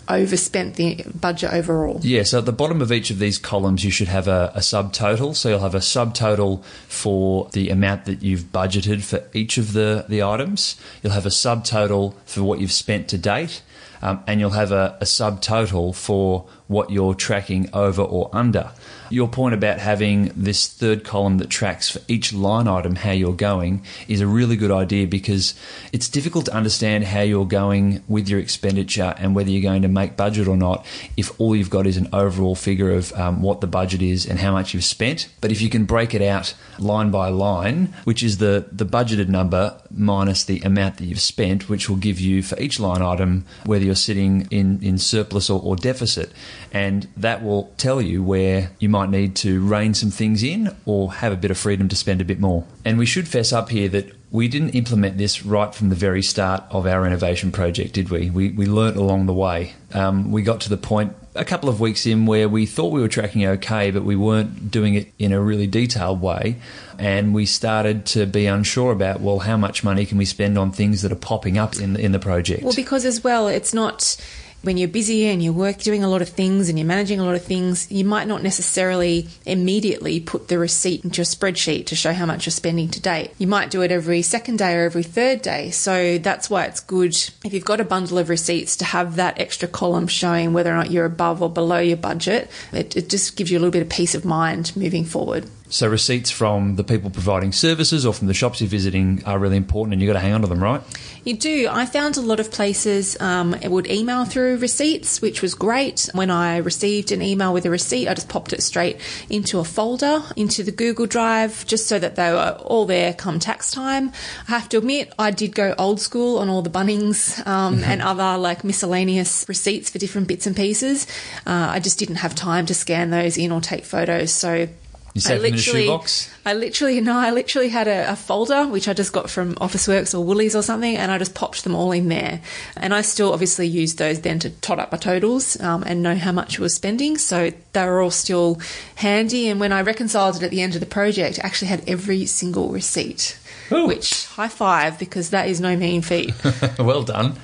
overspent 0.07 0.75
the 0.75 1.03
budget 1.19 1.51
overall 1.51 1.99
Yeah, 2.03 2.23
so 2.23 2.39
at 2.39 2.45
the 2.45 2.51
bottom 2.51 2.81
of 2.81 2.91
each 2.91 3.09
of 3.09 3.19
these 3.19 3.37
columns, 3.37 3.83
you 3.83 3.91
should 3.91 4.07
have 4.07 4.27
a, 4.27 4.51
a 4.53 4.59
subtotal. 4.59 5.35
So 5.35 5.49
you'll 5.49 5.59
have 5.59 5.75
a 5.75 5.79
subtotal 5.79 6.63
for 6.63 7.49
the 7.53 7.69
amount 7.69 8.05
that 8.05 8.21
you've 8.21 8.51
budgeted 8.51 9.03
for 9.03 9.23
each 9.33 9.57
of 9.57 9.73
the, 9.73 10.05
the 10.07 10.23
items. 10.23 10.79
You'll 11.01 11.13
have 11.13 11.25
a 11.25 11.29
subtotal 11.29 12.13
for 12.25 12.43
what 12.43 12.59
you've 12.59 12.71
spent 12.71 13.07
to 13.09 13.17
date. 13.17 13.61
Um, 14.01 14.23
and 14.27 14.39
you'll 14.39 14.51
have 14.51 14.71
a, 14.71 14.97
a 15.01 15.05
subtotal 15.05 15.95
for 15.95 16.45
what 16.67 16.91
you're 16.91 17.15
tracking 17.15 17.69
over 17.73 18.03
or 18.03 18.29
under. 18.33 18.71
Your 19.09 19.27
point 19.27 19.53
about 19.53 19.79
having 19.79 20.31
this 20.35 20.67
third 20.67 21.03
column 21.03 21.37
that 21.37 21.49
tracks 21.49 21.89
for 21.89 21.99
each 22.07 22.33
line 22.33 22.67
item 22.67 22.95
how 22.95 23.11
you're 23.11 23.33
going 23.33 23.83
is 24.07 24.21
a 24.21 24.27
really 24.27 24.55
good 24.55 24.71
idea 24.71 25.07
because 25.07 25.53
it's 25.91 26.09
difficult 26.09 26.45
to 26.45 26.53
understand 26.53 27.03
how 27.03 27.21
you're 27.21 27.45
going 27.45 28.03
with 28.07 28.27
your 28.27 28.39
expenditure 28.39 29.13
and 29.17 29.35
whether 29.35 29.49
you're 29.49 29.61
going 29.61 29.83
to 29.83 29.87
make 29.87 30.17
budget 30.17 30.47
or 30.47 30.57
not 30.57 30.85
if 31.17 31.39
all 31.39 31.55
you've 31.55 31.69
got 31.69 31.85
is 31.85 31.97
an 31.97 32.07
overall 32.13 32.55
figure 32.55 32.91
of 32.91 33.13
um, 33.13 33.41
what 33.41 33.61
the 33.61 33.67
budget 33.67 34.01
is 34.01 34.25
and 34.25 34.39
how 34.39 34.51
much 34.51 34.73
you've 34.73 34.83
spent. 34.83 35.29
But 35.41 35.51
if 35.51 35.61
you 35.61 35.69
can 35.69 35.85
break 35.85 36.13
it 36.13 36.21
out 36.21 36.53
line 36.79 37.11
by 37.11 37.29
line, 37.29 37.93
which 38.03 38.23
is 38.23 38.37
the, 38.37 38.67
the 38.71 38.85
budgeted 38.85 39.27
number 39.27 39.79
minus 39.91 40.43
the 40.43 40.59
amount 40.61 40.97
that 40.97 41.05
you've 41.05 41.21
spent, 41.21 41.69
which 41.69 41.89
will 41.89 41.97
give 41.97 42.19
you 42.19 42.41
for 42.41 42.59
each 42.59 42.79
line 42.79 43.01
item 43.01 43.45
whether 43.65 43.85
you're 43.85 43.95
sitting 43.95 44.47
in, 44.51 44.81
in 44.81 44.97
surplus 44.97 45.49
or, 45.49 45.61
or 45.61 45.75
deficit. 45.75 46.31
And 46.71 47.07
that 47.15 47.43
will 47.43 47.73
tell 47.77 48.01
you 48.01 48.23
where 48.23 48.71
you 48.79 48.89
might 48.95 49.09
need 49.09 49.35
to 49.35 49.61
rein 49.67 49.93
some 49.93 50.09
things 50.09 50.41
in 50.41 50.73
or 50.85 51.11
have 51.11 51.33
a 51.33 51.35
bit 51.35 51.51
of 51.51 51.57
freedom 51.57 51.89
to 51.89 51.95
spend 51.97 52.21
a 52.21 52.25
bit 52.25 52.39
more. 52.39 52.63
And 52.85 52.97
we 52.97 53.05
should 53.05 53.27
fess 53.27 53.51
up 53.51 53.69
here 53.69 53.89
that 53.89 54.09
we 54.31 54.47
didn't 54.47 54.69
implement 54.69 55.17
this 55.17 55.45
right 55.45 55.75
from 55.75 55.89
the 55.89 55.95
very 55.95 56.23
start 56.23 56.63
of 56.69 56.87
our 56.87 57.01
renovation 57.01 57.51
project, 57.51 57.93
did 57.93 58.09
we? 58.09 58.29
We, 58.29 58.51
we 58.51 58.65
learnt 58.65 58.95
along 58.95 59.25
the 59.25 59.33
way. 59.33 59.73
Um, 59.93 60.31
we 60.31 60.43
got 60.43 60.61
to 60.61 60.69
the 60.69 60.77
point 60.77 61.13
a 61.35 61.43
couple 61.43 61.67
of 61.67 61.81
weeks 61.81 62.05
in 62.05 62.25
where 62.25 62.47
we 62.47 62.65
thought 62.65 62.93
we 62.93 63.01
were 63.01 63.09
tracking 63.09 63.45
okay, 63.45 63.91
but 63.91 64.03
we 64.03 64.15
weren't 64.15 64.71
doing 64.71 64.93
it 64.93 65.11
in 65.19 65.33
a 65.33 65.41
really 65.41 65.67
detailed 65.67 66.21
way. 66.21 66.55
And 66.97 67.33
we 67.33 67.45
started 67.45 68.05
to 68.07 68.25
be 68.25 68.45
unsure 68.45 68.93
about, 68.93 69.19
well, 69.19 69.39
how 69.39 69.57
much 69.57 69.83
money 69.83 70.05
can 70.05 70.17
we 70.17 70.25
spend 70.25 70.57
on 70.57 70.71
things 70.71 71.01
that 71.01 71.11
are 71.11 71.15
popping 71.31 71.57
up 71.57 71.75
in 71.75 71.97
in 71.97 72.13
the 72.13 72.19
project? 72.19 72.63
Well, 72.63 72.73
because 72.73 73.03
as 73.03 73.21
well, 73.23 73.49
it's 73.49 73.73
not 73.73 74.15
when 74.65 74.77
you're 74.77 74.87
busy 74.87 75.27
and 75.27 75.43
you're 75.43 75.53
work 75.53 75.77
doing 75.77 76.03
a 76.03 76.09
lot 76.09 76.21
of 76.21 76.29
things 76.29 76.69
and 76.69 76.79
you're 76.79 76.87
managing 76.87 77.19
a 77.19 77.23
lot 77.23 77.35
of 77.35 77.43
things, 77.43 77.89
you 77.91 78.03
might 78.03 78.27
not 78.27 78.41
necessarily 78.41 79.27
immediately 79.45 80.19
put 80.19 80.47
the 80.47 80.57
receipt 80.57 81.03
into 81.03 81.21
a 81.21 81.23
spreadsheet 81.23 81.85
to 81.85 81.95
show 81.95 82.13
how 82.13 82.25
much 82.25 82.45
you're 82.45 82.51
spending 82.51 82.89
to 82.89 82.99
date. 82.99 83.31
You 83.37 83.45
might 83.45 83.69
do 83.69 83.83
it 83.83 83.91
every 83.91 84.23
second 84.23 84.57
day 84.57 84.75
or 84.75 84.85
every 84.85 85.03
third 85.03 85.43
day. 85.43 85.69
So 85.69 86.17
that's 86.17 86.49
why 86.49 86.65
it's 86.65 86.79
good 86.79 87.15
if 87.43 87.53
you've 87.53 87.63
got 87.63 87.79
a 87.79 87.85
bundle 87.85 88.17
of 88.17 88.29
receipts 88.29 88.75
to 88.77 88.85
have 88.85 89.17
that 89.17 89.39
extra 89.39 89.67
column 89.67 90.07
showing 90.07 90.51
whether 90.51 90.71
or 90.71 90.77
not 90.77 90.91
you're 90.91 91.05
above 91.05 91.43
or 91.43 91.49
below 91.49 91.79
your 91.79 91.97
budget. 91.97 92.49
It, 92.73 92.97
it 92.97 93.09
just 93.09 93.37
gives 93.37 93.51
you 93.51 93.57
a 93.57 93.61
little 93.61 93.71
bit 93.71 93.83
of 93.83 93.89
peace 93.89 94.15
of 94.15 94.25
mind 94.25 94.75
moving 94.75 95.05
forward. 95.05 95.45
So 95.67 95.87
receipts 95.87 96.29
from 96.29 96.75
the 96.75 96.83
people 96.83 97.09
providing 97.09 97.51
services 97.51 98.05
or 98.05 98.13
from 98.13 98.27
the 98.27 98.33
shops 98.35 98.61
you're 98.61 98.69
visiting 98.69 99.23
are 99.25 99.39
really 99.39 99.57
important, 99.57 99.93
and 99.93 100.01
you've 100.01 100.09
got 100.09 100.13
to 100.13 100.19
hang 100.19 100.33
on 100.33 100.41
to 100.41 100.47
them, 100.47 100.63
right? 100.63 100.81
You 101.23 101.35
do. 101.35 101.67
I 101.71 101.87
found 101.87 102.17
a 102.17 102.21
lot 102.21 102.39
of 102.39 102.51
places 102.51 103.19
um, 103.19 103.55
it 103.55 103.71
would 103.71 103.89
email 103.89 104.25
through 104.25 104.57
receipts, 104.57 105.23
which 105.23 105.41
was 105.41 105.55
great. 105.55 106.07
When 106.13 106.29
I 106.29 106.57
received 106.57 107.11
an 107.11 107.23
email 107.23 107.51
with 107.51 107.65
a 107.65 107.71
receipt, 107.71 108.07
I 108.07 108.13
just 108.13 108.29
popped 108.29 108.53
it 108.53 108.61
straight 108.61 108.99
into 109.27 109.57
a 109.57 109.63
folder, 109.63 110.21
into 110.35 110.63
the 110.63 110.71
Google 110.71 111.07
Drive, 111.07 111.65
just 111.65 111.87
so 111.87 111.97
that 111.97 112.15
they 112.15 112.31
were 112.31 112.59
all 112.63 112.85
there 112.85 113.13
come 113.13 113.39
tax 113.39 113.71
time. 113.71 114.11
I 114.47 114.51
have 114.51 114.69
to 114.69 114.77
admit, 114.77 115.13
I 115.17 115.31
did 115.31 115.55
go 115.55 115.73
old 115.79 115.99
school 115.99 116.37
on 116.37 116.47
all 116.47 116.61
the 116.61 116.69
Bunnings 116.69 117.45
um, 117.47 117.83
and 117.83 118.03
other 118.03 118.37
like 118.37 118.63
miscellaneous 118.63 119.45
receipts 119.49 119.89
for 119.89 119.97
different 119.97 120.27
bits 120.27 120.45
and 120.45 120.55
pieces. 120.55 121.07
Uh, 121.47 121.69
I 121.71 121.79
just 121.79 121.97
didn't 121.97 122.17
have 122.17 122.35
time 122.35 122.67
to 122.67 122.75
scan 122.75 123.09
those 123.09 123.35
in 123.35 123.51
or 123.51 123.61
take 123.61 123.83
photos, 123.83 124.31
so. 124.31 124.67
You 125.15 125.21
save 125.21 125.41
them 125.41 125.53
in 125.53 125.53
a 125.53 125.57
shoebox? 125.57 126.29
I 126.45 126.53
literally 126.53 126.99
no, 126.99 127.17
I 127.17 127.31
literally 127.31 127.69
had 127.69 127.87
a, 127.87 128.11
a 128.11 128.17
folder 128.17 128.67
which 128.67 128.89
I 128.89 128.93
just 128.93 129.13
got 129.13 129.29
from 129.29 129.55
Officeworks 129.55 130.13
or 130.13 130.21
Woolies 130.25 130.57
or 130.57 130.61
something, 130.61 130.97
and 130.97 131.09
I 131.09 131.17
just 131.17 131.33
popped 131.33 131.63
them 131.63 131.73
all 131.73 131.93
in 131.93 132.09
there. 132.09 132.41
And 132.75 132.93
I 132.93 133.01
still 133.01 133.31
obviously 133.31 133.65
used 133.65 133.97
those 133.97 134.19
then 134.19 134.39
to 134.39 134.49
tot 134.49 134.77
up 134.77 134.91
my 134.91 134.97
totals 134.97 135.57
um, 135.61 135.83
and 135.83 136.03
know 136.03 136.15
how 136.15 136.33
much 136.33 136.59
I 136.59 136.61
was 136.61 136.75
spending. 136.75 137.17
So 137.17 137.53
they 137.71 137.85
were 137.85 138.01
all 138.01 138.11
still 138.11 138.59
handy. 138.95 139.47
And 139.47 139.57
when 139.57 139.71
I 139.71 139.83
reconciled 139.83 140.35
it 140.35 140.43
at 140.43 140.51
the 140.51 140.61
end 140.61 140.73
of 140.73 140.81
the 140.81 140.85
project, 140.85 141.39
I 141.41 141.47
actually 141.47 141.69
had 141.69 141.87
every 141.87 142.25
single 142.25 142.73
receipt. 142.73 143.39
Ooh. 143.71 143.87
Which 143.87 144.25
high 144.25 144.49
five 144.49 144.99
because 144.99 145.29
that 145.29 145.47
is 145.47 145.61
no 145.61 145.77
mean 145.77 146.01
feat. 146.01 146.33
well 146.77 147.03
done. 147.03 147.37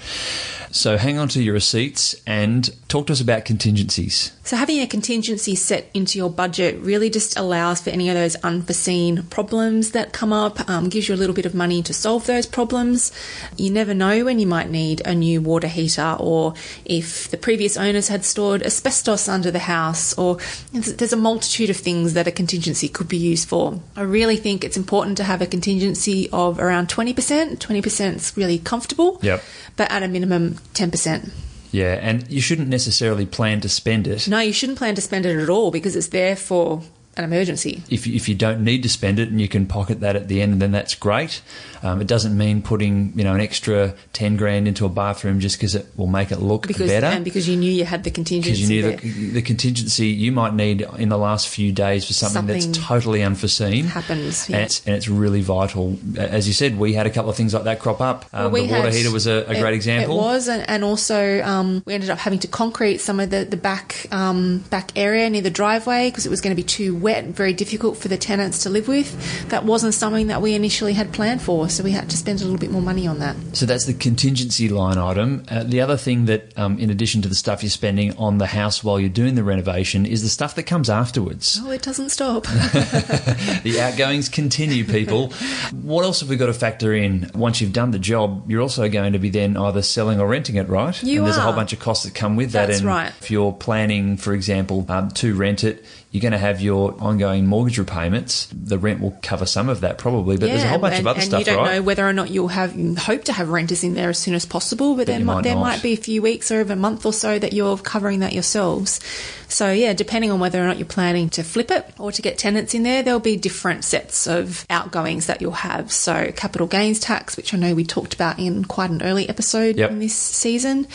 So 0.71 0.97
hang 0.97 1.17
on 1.17 1.27
to 1.29 1.43
your 1.43 1.53
receipts 1.53 2.15
and 2.25 2.69
talk 2.87 3.07
to 3.07 3.13
us 3.13 3.21
about 3.21 3.45
contingencies. 3.45 4.31
So, 4.43 4.57
having 4.57 4.79
a 4.81 4.87
contingency 4.87 5.55
set 5.55 5.89
into 5.93 6.17
your 6.17 6.29
budget 6.29 6.79
really 6.81 7.09
just 7.09 7.37
allows 7.37 7.79
for 7.81 7.89
any 7.91 8.09
of 8.09 8.15
those 8.15 8.35
unforeseen 8.37 9.23
problems 9.23 9.91
that 9.91 10.13
come 10.13 10.33
up, 10.33 10.67
um, 10.69 10.89
gives 10.89 11.07
you 11.07 11.15
a 11.15 11.17
little 11.17 11.35
bit 11.35 11.45
of 11.45 11.53
money 11.53 11.83
to 11.83 11.93
solve 11.93 12.25
those 12.25 12.45
problems. 12.45 13.11
You 13.55 13.69
never 13.69 13.93
know 13.93 14.25
when 14.25 14.39
you 14.39 14.47
might 14.47 14.69
need 14.69 15.01
a 15.05 15.13
new 15.13 15.41
water 15.41 15.67
heater 15.67 16.17
or 16.19 16.53
if 16.85 17.29
the 17.29 17.37
previous 17.37 17.77
owners 17.77 18.07
had 18.07 18.25
stored 18.25 18.63
asbestos 18.63 19.29
under 19.29 19.51
the 19.51 19.59
house, 19.59 20.17
or 20.17 20.37
there's 20.73 21.13
a 21.13 21.17
multitude 21.17 21.69
of 21.69 21.77
things 21.77 22.13
that 22.13 22.27
a 22.27 22.31
contingency 22.31 22.89
could 22.89 23.07
be 23.07 23.17
used 23.17 23.47
for. 23.47 23.79
I 23.95 24.01
really 24.01 24.37
think 24.37 24.63
it's 24.63 24.77
important 24.77 25.17
to 25.17 25.23
have 25.23 25.41
a 25.41 25.47
contingency 25.47 26.29
of 26.33 26.59
around 26.59 26.89
20%. 26.89 27.59
20% 27.59 28.15
is 28.15 28.35
really 28.35 28.57
comfortable, 28.57 29.19
Yep. 29.21 29.43
But 29.77 29.91
at 29.91 30.03
a 30.03 30.07
minimum, 30.07 30.55
10%. 30.73 31.31
Yeah, 31.71 31.97
and 32.01 32.29
you 32.29 32.41
shouldn't 32.41 32.67
necessarily 32.67 33.25
plan 33.25 33.61
to 33.61 33.69
spend 33.69 34.07
it. 34.07 34.27
No, 34.27 34.39
you 34.39 34.51
shouldn't 34.51 34.77
plan 34.77 34.95
to 34.95 35.01
spend 35.01 35.25
it 35.25 35.37
at 35.37 35.49
all 35.49 35.71
because 35.71 35.95
it's 35.95 36.07
there 36.07 36.35
for 36.35 36.83
an 37.17 37.23
emergency. 37.25 37.83
If, 37.89 38.07
if 38.07 38.29
you 38.29 38.35
don't 38.35 38.63
need 38.63 38.83
to 38.83 38.89
spend 38.89 39.19
it 39.19 39.29
and 39.29 39.39
you 39.41 39.47
can 39.49 39.65
pocket 39.65 39.99
that 39.99 40.15
at 40.15 40.27
the 40.27 40.41
end, 40.41 40.61
then 40.61 40.71
that's 40.71 40.95
great. 40.95 41.41
Um, 41.83 41.99
it 41.99 42.07
doesn't 42.07 42.37
mean 42.37 42.61
putting 42.61 43.11
you 43.15 43.23
know 43.23 43.33
an 43.33 43.41
extra 43.41 43.93
ten 44.13 44.37
grand 44.37 44.67
into 44.67 44.85
a 44.85 44.89
bathroom 44.89 45.39
just 45.39 45.57
because 45.57 45.73
it 45.75 45.87
will 45.97 46.07
make 46.07 46.31
it 46.31 46.37
look 46.39 46.67
Because 46.67 46.89
better. 46.89 47.07
and 47.07 47.25
because 47.25 47.49
you 47.49 47.57
knew 47.57 47.71
you 47.71 47.85
had 47.85 48.03
the 48.03 48.11
contingency. 48.11 48.51
because 48.51 48.69
you 48.69 48.81
knew 48.83 48.97
the, 48.97 49.31
the 49.33 49.41
contingency 49.41 50.07
you 50.07 50.31
might 50.31 50.53
need 50.53 50.81
in 50.97 51.09
the 51.09 51.17
last 51.17 51.47
few 51.49 51.71
days 51.71 52.05
for 52.05 52.13
something, 52.13 52.31
Something 52.47 52.71
that's 52.71 52.87
totally 52.87 53.23
unforeseen 53.23 53.85
happens, 53.85 54.47
and, 54.47 54.55
it's, 54.57 54.85
and 54.85 54.95
it's 54.95 55.07
really 55.09 55.41
vital. 55.41 55.97
As 56.17 56.47
you 56.47 56.53
said, 56.53 56.77
we 56.77 56.93
had 56.93 57.07
a 57.07 57.09
couple 57.09 57.29
of 57.31 57.35
things 57.35 57.53
like 57.53 57.63
that 57.63 57.79
crop 57.79 57.99
up. 57.99 58.25
Um, 58.31 58.51
Well, 58.51 58.61
we 58.61 58.67
the 58.67 58.73
water 58.73 58.83
had- 58.85 58.93
heater 58.93 59.11
was 59.11 59.25
a, 59.27 59.45
a 59.47 59.51
it- 59.53 59.59
great 59.59 59.73
example. 59.73 60.15
It 60.19 60.21
was, 60.21 60.47
and, 60.47 60.69
and 60.69 60.83
also 60.83 61.41
um, 61.41 61.81
we 61.85 61.93
ended 61.95 62.09
up 62.11 62.19
having 62.19 62.39
to 62.39 62.47
concrete 62.47 62.99
some 62.99 63.19
of 63.19 63.31
the 63.31 63.43
the 63.43 63.57
back 63.57 64.05
um, 64.11 64.59
back 64.69 64.91
area 64.95 65.29
near 65.29 65.41
the 65.41 65.49
driveway 65.49 66.09
because 66.11 66.25
it 66.25 66.29
was 66.29 66.41
going 66.41 66.55
to 66.55 66.61
be 66.61 66.65
too 66.67 66.95
wet, 67.01 67.25
very 67.25 67.53
difficult 67.53 67.97
for 67.97 68.07
the 68.07 68.17
tenants 68.17 68.63
to 68.63 68.69
live 68.69 68.87
with. 68.87 69.49
That 69.49 69.65
wasn't 69.65 69.93
something 69.93 70.27
that 70.27 70.41
we 70.41 70.53
initially 70.53 70.93
had 70.93 71.11
planned 71.13 71.41
for, 71.41 71.69
so 71.69 71.83
we 71.83 71.91
had 71.91 72.09
to 72.09 72.17
spend 72.17 72.41
a 72.41 72.43
little 72.43 72.59
bit 72.59 72.71
more 72.71 72.81
money 72.81 73.07
on 73.07 73.19
that. 73.19 73.35
So 73.53 73.65
that's 73.65 73.85
the 73.85 73.93
contingency 73.93 74.69
line 74.69 74.97
item. 74.97 75.45
Uh, 75.49 75.63
the 75.63 75.81
other 75.81 75.97
thing 75.97 76.25
that, 76.25 76.57
um, 76.57 76.79
in 76.79 76.89
addition 76.89 77.21
to 77.23 77.29
the 77.29 77.35
stuff 77.35 77.63
you're 77.63 77.69
spending 77.69 78.15
on 78.17 78.37
the 78.37 78.47
house 78.47 78.83
while 78.83 78.99
you're 78.99 79.09
doing 79.09 79.35
the 79.35 79.43
renovation, 79.43 80.05
is 80.05 80.23
the 80.23 80.29
stuff 80.29 80.55
that 80.55 80.63
comes 80.63 80.89
afterwards. 80.89 81.59
Oh, 81.61 81.71
it 81.71 81.81
doesn't 81.81 82.09
stop. 82.09 82.43
the 82.43 83.77
outgoings 83.81 84.29
continue, 84.29 84.85
people. 84.85 85.29
what 85.71 86.03
else 86.03 86.21
have 86.21 86.29
we 86.29 86.35
got 86.35 86.47
to 86.47 86.53
factor 86.53 86.93
in? 86.93 87.29
Once 87.33 87.61
you've 87.61 87.73
done 87.73 87.91
the 87.91 87.99
job, 87.99 88.49
you're 88.49 88.61
also 88.61 88.87
going 88.89 89.13
to 89.13 89.19
be 89.19 89.29
then 89.29 89.57
either 89.57 89.81
selling 89.81 90.19
or 90.19 90.27
renting 90.27 90.55
it, 90.55 90.67
right? 90.67 91.01
You 91.03 91.19
and 91.19 91.27
there's 91.27 91.37
a 91.37 91.41
whole 91.41 91.53
bunch 91.53 91.73
of 91.73 91.79
costs 91.79 92.05
that 92.05 92.13
come 92.13 92.35
with 92.35 92.51
that. 92.51 92.67
That's 92.67 92.79
and 92.79 92.87
right. 92.87 93.13
if 93.21 93.31
you're 93.31 93.53
planning, 93.53 94.17
for 94.17 94.33
example, 94.33 94.85
um, 94.89 95.09
to 95.11 95.35
rent 95.35 95.63
it, 95.63 95.85
you're 96.11 96.21
going 96.21 96.33
to 96.33 96.37
have 96.37 96.59
your 96.59 96.93
ongoing 97.01 97.47
mortgage 97.47 97.77
repayments. 97.79 98.47
The 98.51 98.77
rent 98.77 98.99
will 98.99 99.17
cover 99.21 99.45
some 99.45 99.69
of 99.69 99.79
that 99.79 99.97
probably, 99.97 100.35
but 100.37 100.47
there's 100.47 100.63
a 100.63 100.67
whole 100.67 100.77
bunch 100.77 100.95
and, 100.95 101.01
of 101.01 101.07
other 101.07 101.19
and 101.21 101.25
stuff, 101.25 101.39
you 101.39 101.45
don't 101.45 101.57
right? 101.57 101.75
know 101.75 101.81
whether 101.81 102.05
or 102.05 102.11
not 102.11 102.29
you'll 102.29 102.49
have 102.49 102.75
hope 102.97 103.23
to 103.25 103.33
have 103.33 103.47
renters 103.47 103.81
in 103.83 103.93
there 103.93 104.09
as 104.09 104.19
soon 104.19 104.33
as 104.33 104.45
possible, 104.45 104.95
but, 104.95 105.07
But 105.07 105.07
there 105.07 105.19
might, 105.21 105.35
might 105.35 105.43
there 105.45 105.55
not. 105.55 105.61
might 105.61 105.81
be 105.81 105.93
a 105.93 105.97
few 105.97 106.21
weeks 106.21 106.51
or 106.51 106.59
even 106.59 106.77
a 106.77 106.81
month 106.81 107.05
or 107.05 107.13
so 107.13 107.39
that 107.39 107.53
you're 107.53 107.77
covering 107.77 108.19
that 108.19 108.33
yourselves. 108.33 108.99
So 109.47 109.71
yeah, 109.71 109.93
depending 109.93 110.31
on 110.31 110.39
whether 110.41 110.61
or 110.61 110.67
not 110.67 110.77
you're 110.77 110.85
planning 110.85 111.29
to 111.31 111.43
flip 111.43 111.71
it 111.71 111.85
or 111.97 112.11
to 112.11 112.21
get 112.21 112.37
tenants 112.37 112.73
in 112.73 112.83
there, 112.83 113.03
there'll 113.03 113.19
be 113.21 113.37
different 113.37 113.83
sets 113.85 114.27
of 114.27 114.65
outgoings 114.69 115.27
that 115.27 115.41
you'll 115.41 115.51
have. 115.53 115.91
So 115.93 116.31
capital 116.35 116.67
gains 116.67 116.99
tax, 116.99 117.37
which 117.37 117.53
I 117.53 117.57
know 117.57 117.73
we 117.73 117.85
talked 117.85 118.13
about 118.13 118.37
in 118.39 118.65
quite 118.65 118.89
an 118.89 119.01
early 119.01 119.29
episode 119.29 119.77
Yep. 119.77 119.91
in 119.91 119.99
this 119.99 120.15
season, 120.15 120.87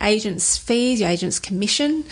agents 0.00 0.56
fees, 0.58 1.00
your 1.00 1.10
agent's 1.10 1.38
commission, 1.38 2.04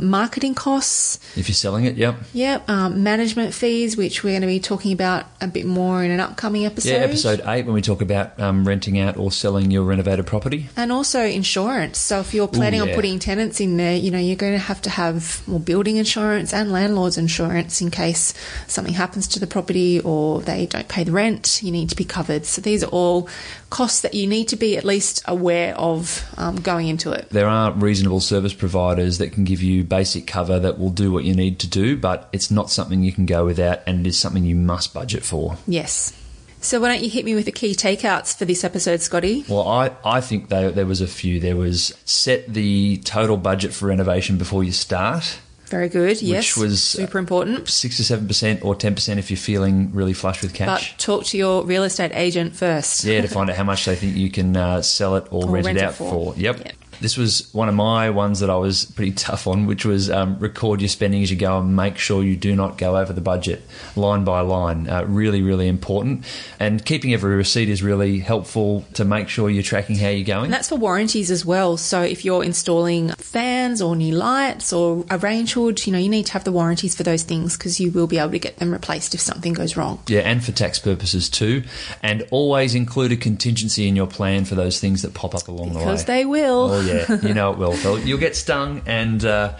marketing 0.00 0.54
costs. 0.54 1.18
if 1.36 1.48
you're 1.48 1.54
selling 1.54 1.84
it, 1.84 1.96
yep. 1.96 2.16
Yep, 2.32 2.68
um, 2.68 3.02
management 3.02 3.54
fees, 3.54 3.96
which 3.96 4.22
we're 4.22 4.32
going 4.32 4.42
to 4.42 4.46
be 4.46 4.60
talking 4.60 4.92
about 4.92 5.26
a 5.40 5.46
bit 5.46 5.66
more 5.66 6.02
in 6.02 6.10
an 6.10 6.20
upcoming 6.20 6.66
episode. 6.66 6.90
Yeah, 6.90 6.98
episode 6.98 7.40
eight 7.46 7.66
when 7.66 7.74
we 7.74 7.82
talk 7.82 8.02
about 8.02 8.38
um, 8.40 8.66
renting 8.66 8.98
out 8.98 9.16
or 9.16 9.30
selling 9.32 9.70
your 9.70 9.84
renovated 9.84 10.26
property. 10.26 10.68
And 10.76 10.92
also 10.92 11.24
insurance. 11.24 11.98
So 11.98 12.20
if 12.20 12.34
you're 12.34 12.48
planning 12.48 12.80
yeah. 12.80 12.90
on 12.90 12.94
putting 12.94 13.18
tenants 13.18 13.60
in 13.60 13.76
there, 13.76 13.96
you 13.96 14.10
know, 14.10 14.18
you're 14.18 14.36
going 14.36 14.52
to 14.52 14.58
have 14.58 14.82
to 14.82 14.90
have 14.90 15.46
more 15.46 15.60
building 15.60 15.96
insurance 15.96 16.52
and 16.52 16.72
landlord's 16.72 17.18
insurance 17.18 17.80
in 17.80 17.90
case 17.90 18.34
something 18.66 18.94
happens 18.94 19.28
to 19.28 19.40
the 19.40 19.46
property 19.46 20.00
or 20.00 20.40
they 20.40 20.66
don't 20.66 20.88
pay 20.88 21.04
the 21.04 21.12
rent. 21.12 21.60
You 21.62 21.72
need 21.72 21.90
to 21.90 21.96
be 21.96 22.04
covered. 22.04 22.46
So 22.46 22.60
these 22.60 22.82
are 22.84 22.90
all 22.90 23.28
costs 23.72 24.02
that 24.02 24.12
you 24.12 24.26
need 24.26 24.48
to 24.48 24.54
be 24.54 24.76
at 24.76 24.84
least 24.84 25.22
aware 25.26 25.74
of 25.78 26.22
um, 26.36 26.56
going 26.56 26.88
into 26.88 27.10
it. 27.10 27.30
There 27.30 27.48
are 27.48 27.72
reasonable 27.72 28.20
service 28.20 28.52
providers 28.52 29.16
that 29.16 29.32
can 29.32 29.44
give 29.44 29.62
you 29.62 29.82
basic 29.82 30.26
cover 30.26 30.58
that 30.60 30.78
will 30.78 30.90
do 30.90 31.10
what 31.10 31.24
you 31.24 31.34
need 31.34 31.58
to 31.60 31.66
do, 31.66 31.96
but 31.96 32.28
it's 32.32 32.50
not 32.50 32.68
something 32.68 33.02
you 33.02 33.12
can 33.12 33.24
go 33.24 33.46
without, 33.46 33.80
and 33.86 34.06
it 34.06 34.08
is 34.10 34.18
something 34.18 34.44
you 34.44 34.56
must 34.56 34.92
budget 34.92 35.24
for. 35.24 35.56
Yes. 35.66 36.12
So 36.60 36.80
why 36.80 36.88
don't 36.88 37.02
you 37.02 37.08
hit 37.08 37.24
me 37.24 37.34
with 37.34 37.46
the 37.46 37.52
key 37.52 37.74
takeouts 37.74 38.36
for 38.36 38.44
this 38.44 38.62
episode, 38.62 39.00
Scotty? 39.00 39.44
Well, 39.48 39.66
I, 39.66 39.90
I 40.04 40.20
think 40.20 40.50
they, 40.50 40.70
there 40.70 40.86
was 40.86 41.00
a 41.00 41.08
few. 41.08 41.40
There 41.40 41.56
was 41.56 41.94
set 42.04 42.52
the 42.52 42.98
total 42.98 43.38
budget 43.38 43.72
for 43.72 43.86
renovation 43.86 44.36
before 44.36 44.62
you 44.62 44.72
start. 44.72 45.38
Very 45.72 45.88
good. 45.88 46.20
yes. 46.20 46.54
was, 46.54 46.82
super 46.82 47.18
important. 47.18 47.66
Six 47.66 47.96
to 47.96 48.04
seven 48.04 48.28
percent 48.28 48.62
or 48.62 48.74
ten 48.74 48.94
percent 48.94 49.18
if 49.18 49.30
you're 49.30 49.38
feeling 49.38 49.90
really 49.94 50.12
flush 50.12 50.42
with 50.42 50.52
cash. 50.52 50.92
But 50.92 50.98
talk 50.98 51.24
to 51.24 51.38
your 51.38 51.64
real 51.64 51.82
estate 51.82 52.12
agent 52.14 52.54
first. 52.54 53.04
yeah, 53.04 53.22
to 53.22 53.28
find 53.38 53.48
out 53.48 53.56
how 53.56 53.64
much 53.64 53.86
they 53.86 53.96
think 53.96 54.14
you 54.14 54.30
can 54.30 54.54
uh, 54.54 54.82
sell 54.82 55.16
it 55.16 55.26
or, 55.30 55.46
Or 55.46 55.50
rent, 55.50 55.64
rent 55.66 55.78
it 55.78 55.80
it 55.80 55.84
out 55.86 55.94
for. 55.94 56.34
for. 56.34 56.40
Yep. 56.40 56.58
Yep. 56.58 56.74
This 57.02 57.16
was 57.16 57.52
one 57.52 57.68
of 57.68 57.74
my 57.74 58.10
ones 58.10 58.40
that 58.40 58.48
I 58.48 58.56
was 58.56 58.84
pretty 58.84 59.12
tough 59.12 59.46
on, 59.46 59.66
which 59.66 59.84
was 59.84 60.08
um, 60.08 60.38
record 60.38 60.80
your 60.80 60.88
spending 60.88 61.22
as 61.22 61.30
you 61.30 61.36
go 61.36 61.58
and 61.58 61.74
make 61.76 61.98
sure 61.98 62.22
you 62.22 62.36
do 62.36 62.54
not 62.54 62.78
go 62.78 62.96
over 62.96 63.12
the 63.12 63.20
budget 63.20 63.62
line 63.96 64.24
by 64.24 64.40
line. 64.40 64.88
Uh, 64.88 65.04
really, 65.04 65.42
really 65.42 65.68
important. 65.68 66.24
And 66.58 66.84
keeping 66.84 67.12
every 67.12 67.34
receipt 67.34 67.68
is 67.68 67.82
really 67.82 68.20
helpful 68.20 68.84
to 68.94 69.04
make 69.04 69.28
sure 69.28 69.50
you're 69.50 69.62
tracking 69.62 69.96
how 69.96 70.08
you're 70.08 70.24
going. 70.24 70.44
And 70.44 70.52
that's 70.52 70.68
for 70.68 70.76
warranties 70.76 71.30
as 71.30 71.44
well. 71.44 71.76
So 71.76 72.02
if 72.02 72.24
you're 72.24 72.44
installing 72.44 73.10
fans 73.10 73.82
or 73.82 73.96
new 73.96 74.14
lights 74.14 74.72
or 74.72 75.04
a 75.10 75.18
range 75.18 75.54
hood, 75.54 75.84
you 75.86 75.92
know, 75.92 75.98
you 75.98 76.08
need 76.08 76.26
to 76.26 76.32
have 76.32 76.44
the 76.44 76.52
warranties 76.52 76.94
for 76.94 77.02
those 77.02 77.22
things 77.22 77.56
because 77.56 77.80
you 77.80 77.90
will 77.90 78.06
be 78.06 78.18
able 78.18 78.30
to 78.30 78.38
get 78.38 78.58
them 78.58 78.70
replaced 78.70 79.14
if 79.14 79.20
something 79.20 79.52
goes 79.52 79.76
wrong. 79.76 80.00
Yeah, 80.06 80.20
and 80.20 80.44
for 80.44 80.52
tax 80.52 80.78
purposes 80.78 81.28
too. 81.28 81.64
And 82.02 82.26
always 82.30 82.74
include 82.74 83.12
a 83.12 83.16
contingency 83.16 83.88
in 83.88 83.96
your 83.96 84.06
plan 84.06 84.44
for 84.44 84.54
those 84.54 84.80
things 84.80 85.02
that 85.02 85.14
pop 85.14 85.34
up 85.34 85.48
along 85.48 85.70
the 85.70 85.78
way. 85.78 85.84
Because 85.84 86.04
they 86.04 86.24
will. 86.24 86.70
Oh 86.70 86.80
yeah, 86.80 86.91
you 87.22 87.34
know 87.34 87.52
it 87.52 87.58
will. 87.58 87.72
They'll- 87.72 87.98
You'll 87.98 88.18
get 88.18 88.36
stung, 88.36 88.82
and 88.86 89.24
uh, 89.24 89.54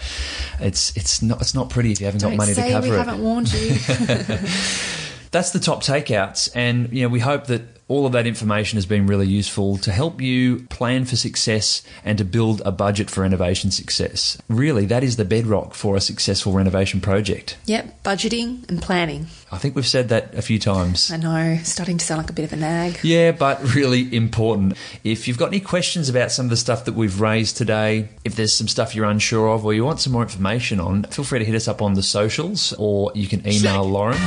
it's 0.61 0.97
it's 0.97 1.23
not 1.23 1.41
it's 1.41 1.55
not 1.55 1.71
pretty 1.71 1.93
if 1.93 2.01
you 2.01 2.07
haven't 2.07 2.21
Don't 2.21 2.33
got 2.33 2.37
money 2.39 2.55
to 2.55 2.61
cover 2.71 2.87
it. 2.87 2.91
we 2.91 2.97
haven't 2.97 3.23
warned 3.23 3.53
you. 3.53 3.71
That's 5.31 5.51
the 5.53 5.61
top 5.61 5.83
takeouts, 5.83 6.51
and 6.55 6.93
you 6.93 7.03
know 7.03 7.09
we 7.09 7.21
hope 7.21 7.47
that 7.47 7.63
all 7.89 8.07
of 8.07 8.13
that 8.13 8.27
information 8.27 8.77
has 8.77 8.87
been 8.87 9.07
really 9.07 9.27
useful 9.27 9.77
to 9.79 9.91
help 9.93 10.21
you 10.21 10.61
plan 10.71 11.05
for 11.05 11.17
success 11.17 11.83
and 12.05 12.17
to 12.19 12.25
build 12.25 12.63
a 12.65 12.73
budget 12.73 13.11
for 13.11 13.21
renovation 13.23 13.71
success. 13.71 14.39
Really, 14.49 14.87
that 14.87 15.03
is 15.05 15.17
the 15.17 15.25
bedrock 15.25 15.75
for 15.75 15.97
a 15.97 16.01
successful 16.01 16.53
renovation 16.53 17.01
project. 17.01 17.57
yep, 17.67 18.03
budgeting 18.03 18.69
and 18.69 18.81
planning. 18.81 19.27
I 19.51 19.59
think 19.59 19.75
we've 19.77 19.87
said 19.87 20.09
that 20.09 20.35
a 20.35 20.41
few 20.41 20.59
times. 20.59 21.11
I 21.11 21.19
know, 21.19 21.59
starting 21.63 21.99
to 21.99 22.05
sound 22.05 22.23
like 22.23 22.31
a 22.31 22.33
bit 22.33 22.47
of 22.47 22.55
a 22.55 22.57
nag. 22.57 22.99
Yeah, 23.03 23.33
but 23.33 23.75
really 23.75 24.15
important. 24.15 24.79
If 25.05 25.29
you've 25.29 25.37
got 25.37 25.49
any 25.49 25.61
questions 25.61 26.09
about 26.09 26.33
some 26.33 26.47
of 26.47 26.51
the 26.51 26.57
stuff 26.57 26.87
that 26.87 26.95
we've 26.95 27.21
raised 27.21 27.59
today, 27.59 28.09
if 28.25 28.35
there's 28.37 28.55
some 28.55 28.69
stuff 28.69 28.95
you're 28.95 29.05
unsure 29.05 29.51
of 29.51 29.67
or 29.67 29.75
you 29.75 29.85
want 29.85 30.01
some 30.01 30.15
more 30.15 30.23
information 30.23 30.81
on, 30.81 31.03
feel 31.05 31.25
free 31.25 31.41
to 31.41 31.45
hit 31.45 31.55
us 31.55 31.69
up 31.69 31.83
on 31.83 31.93
the 31.95 32.03
socials 32.03 32.73
or 32.79 33.13
you 33.15 33.27
can 33.29 33.47
email 33.47 33.85
Lauren, 33.85 34.19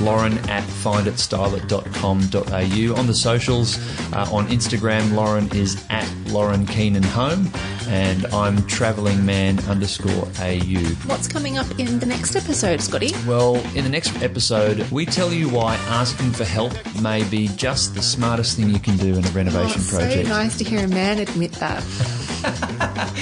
lauren 0.00 0.38
at 0.48 0.62
finditstylit.com.au. 0.64 3.00
On 3.00 3.06
the 3.10 3.16
socials, 3.16 3.76
uh, 4.12 4.28
on 4.32 4.46
Instagram, 4.48 5.14
Lauren 5.14 5.48
is 5.54 5.84
at 5.90 6.08
Lauren 6.28 6.64
Keenan 6.66 7.02
Home 7.02 7.50
and 7.88 8.24
I'm 8.26 8.64
travelling 8.68 9.26
man 9.26 9.58
underscore 9.68 10.28
AU. 10.38 10.78
What's 11.06 11.26
coming 11.26 11.58
up 11.58 11.66
in 11.80 11.98
the 11.98 12.06
next 12.06 12.36
episode, 12.36 12.80
Scotty? 12.80 13.10
Well, 13.26 13.56
in 13.74 13.82
the 13.82 13.90
next 13.90 14.22
episode, 14.22 14.88
we 14.92 15.04
tell 15.06 15.32
you 15.32 15.48
why 15.48 15.74
asking 15.88 16.30
for 16.32 16.44
help 16.44 16.72
may 17.02 17.24
be 17.28 17.48
just 17.48 17.96
the 17.96 18.02
smartest 18.02 18.56
thing 18.56 18.70
you 18.70 18.78
can 18.78 18.96
do 18.96 19.16
in 19.16 19.24
a 19.24 19.28
Oh, 19.28 19.32
renovation 19.32 19.80
it's 19.80 19.90
project. 19.90 20.28
so 20.28 20.32
nice 20.32 20.56
to 20.58 20.64
hear 20.64 20.84
a 20.84 20.88
man 20.88 21.18
admit 21.18 21.50
that. 21.54 21.82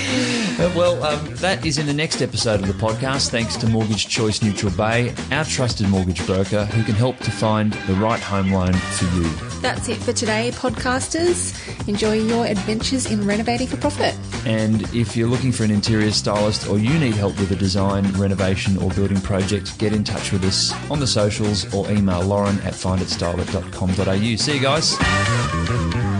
Well, 0.76 1.02
um, 1.04 1.34
that 1.36 1.64
is 1.64 1.78
in 1.78 1.86
the 1.86 1.94
next 1.94 2.20
episode 2.20 2.60
of 2.60 2.66
the 2.66 2.72
podcast, 2.72 3.30
thanks 3.30 3.56
to 3.58 3.68
Mortgage 3.68 4.08
Choice 4.08 4.42
Neutral 4.42 4.72
Bay, 4.72 5.14
our 5.30 5.44
trusted 5.44 5.88
mortgage 5.88 6.24
broker 6.26 6.64
who 6.66 6.82
can 6.82 6.94
help 6.96 7.16
to 7.18 7.30
find 7.30 7.72
the 7.72 7.94
right 7.94 8.20
home 8.20 8.50
loan 8.52 8.72
for 8.72 9.04
you. 9.16 9.47
That's 9.60 9.88
it 9.88 9.96
for 9.98 10.12
today, 10.12 10.52
podcasters. 10.52 11.52
Enjoy 11.88 12.14
your 12.14 12.46
adventures 12.46 13.10
in 13.10 13.26
renovating 13.26 13.66
for 13.66 13.76
profit. 13.76 14.16
And 14.46 14.82
if 14.94 15.16
you're 15.16 15.28
looking 15.28 15.52
for 15.52 15.64
an 15.64 15.70
interior 15.70 16.12
stylist 16.12 16.68
or 16.68 16.78
you 16.78 16.96
need 16.98 17.14
help 17.14 17.38
with 17.40 17.50
a 17.50 17.56
design, 17.56 18.10
renovation, 18.12 18.76
or 18.78 18.90
building 18.90 19.20
project, 19.20 19.78
get 19.78 19.92
in 19.92 20.04
touch 20.04 20.32
with 20.32 20.44
us 20.44 20.72
on 20.90 21.00
the 21.00 21.06
socials 21.06 21.72
or 21.74 21.90
email 21.90 22.22
lauren 22.22 22.58
at 22.60 22.74
finditstylit.com.au. 22.74 24.36
See 24.36 24.54
you 24.54 24.60
guys. 24.60 26.17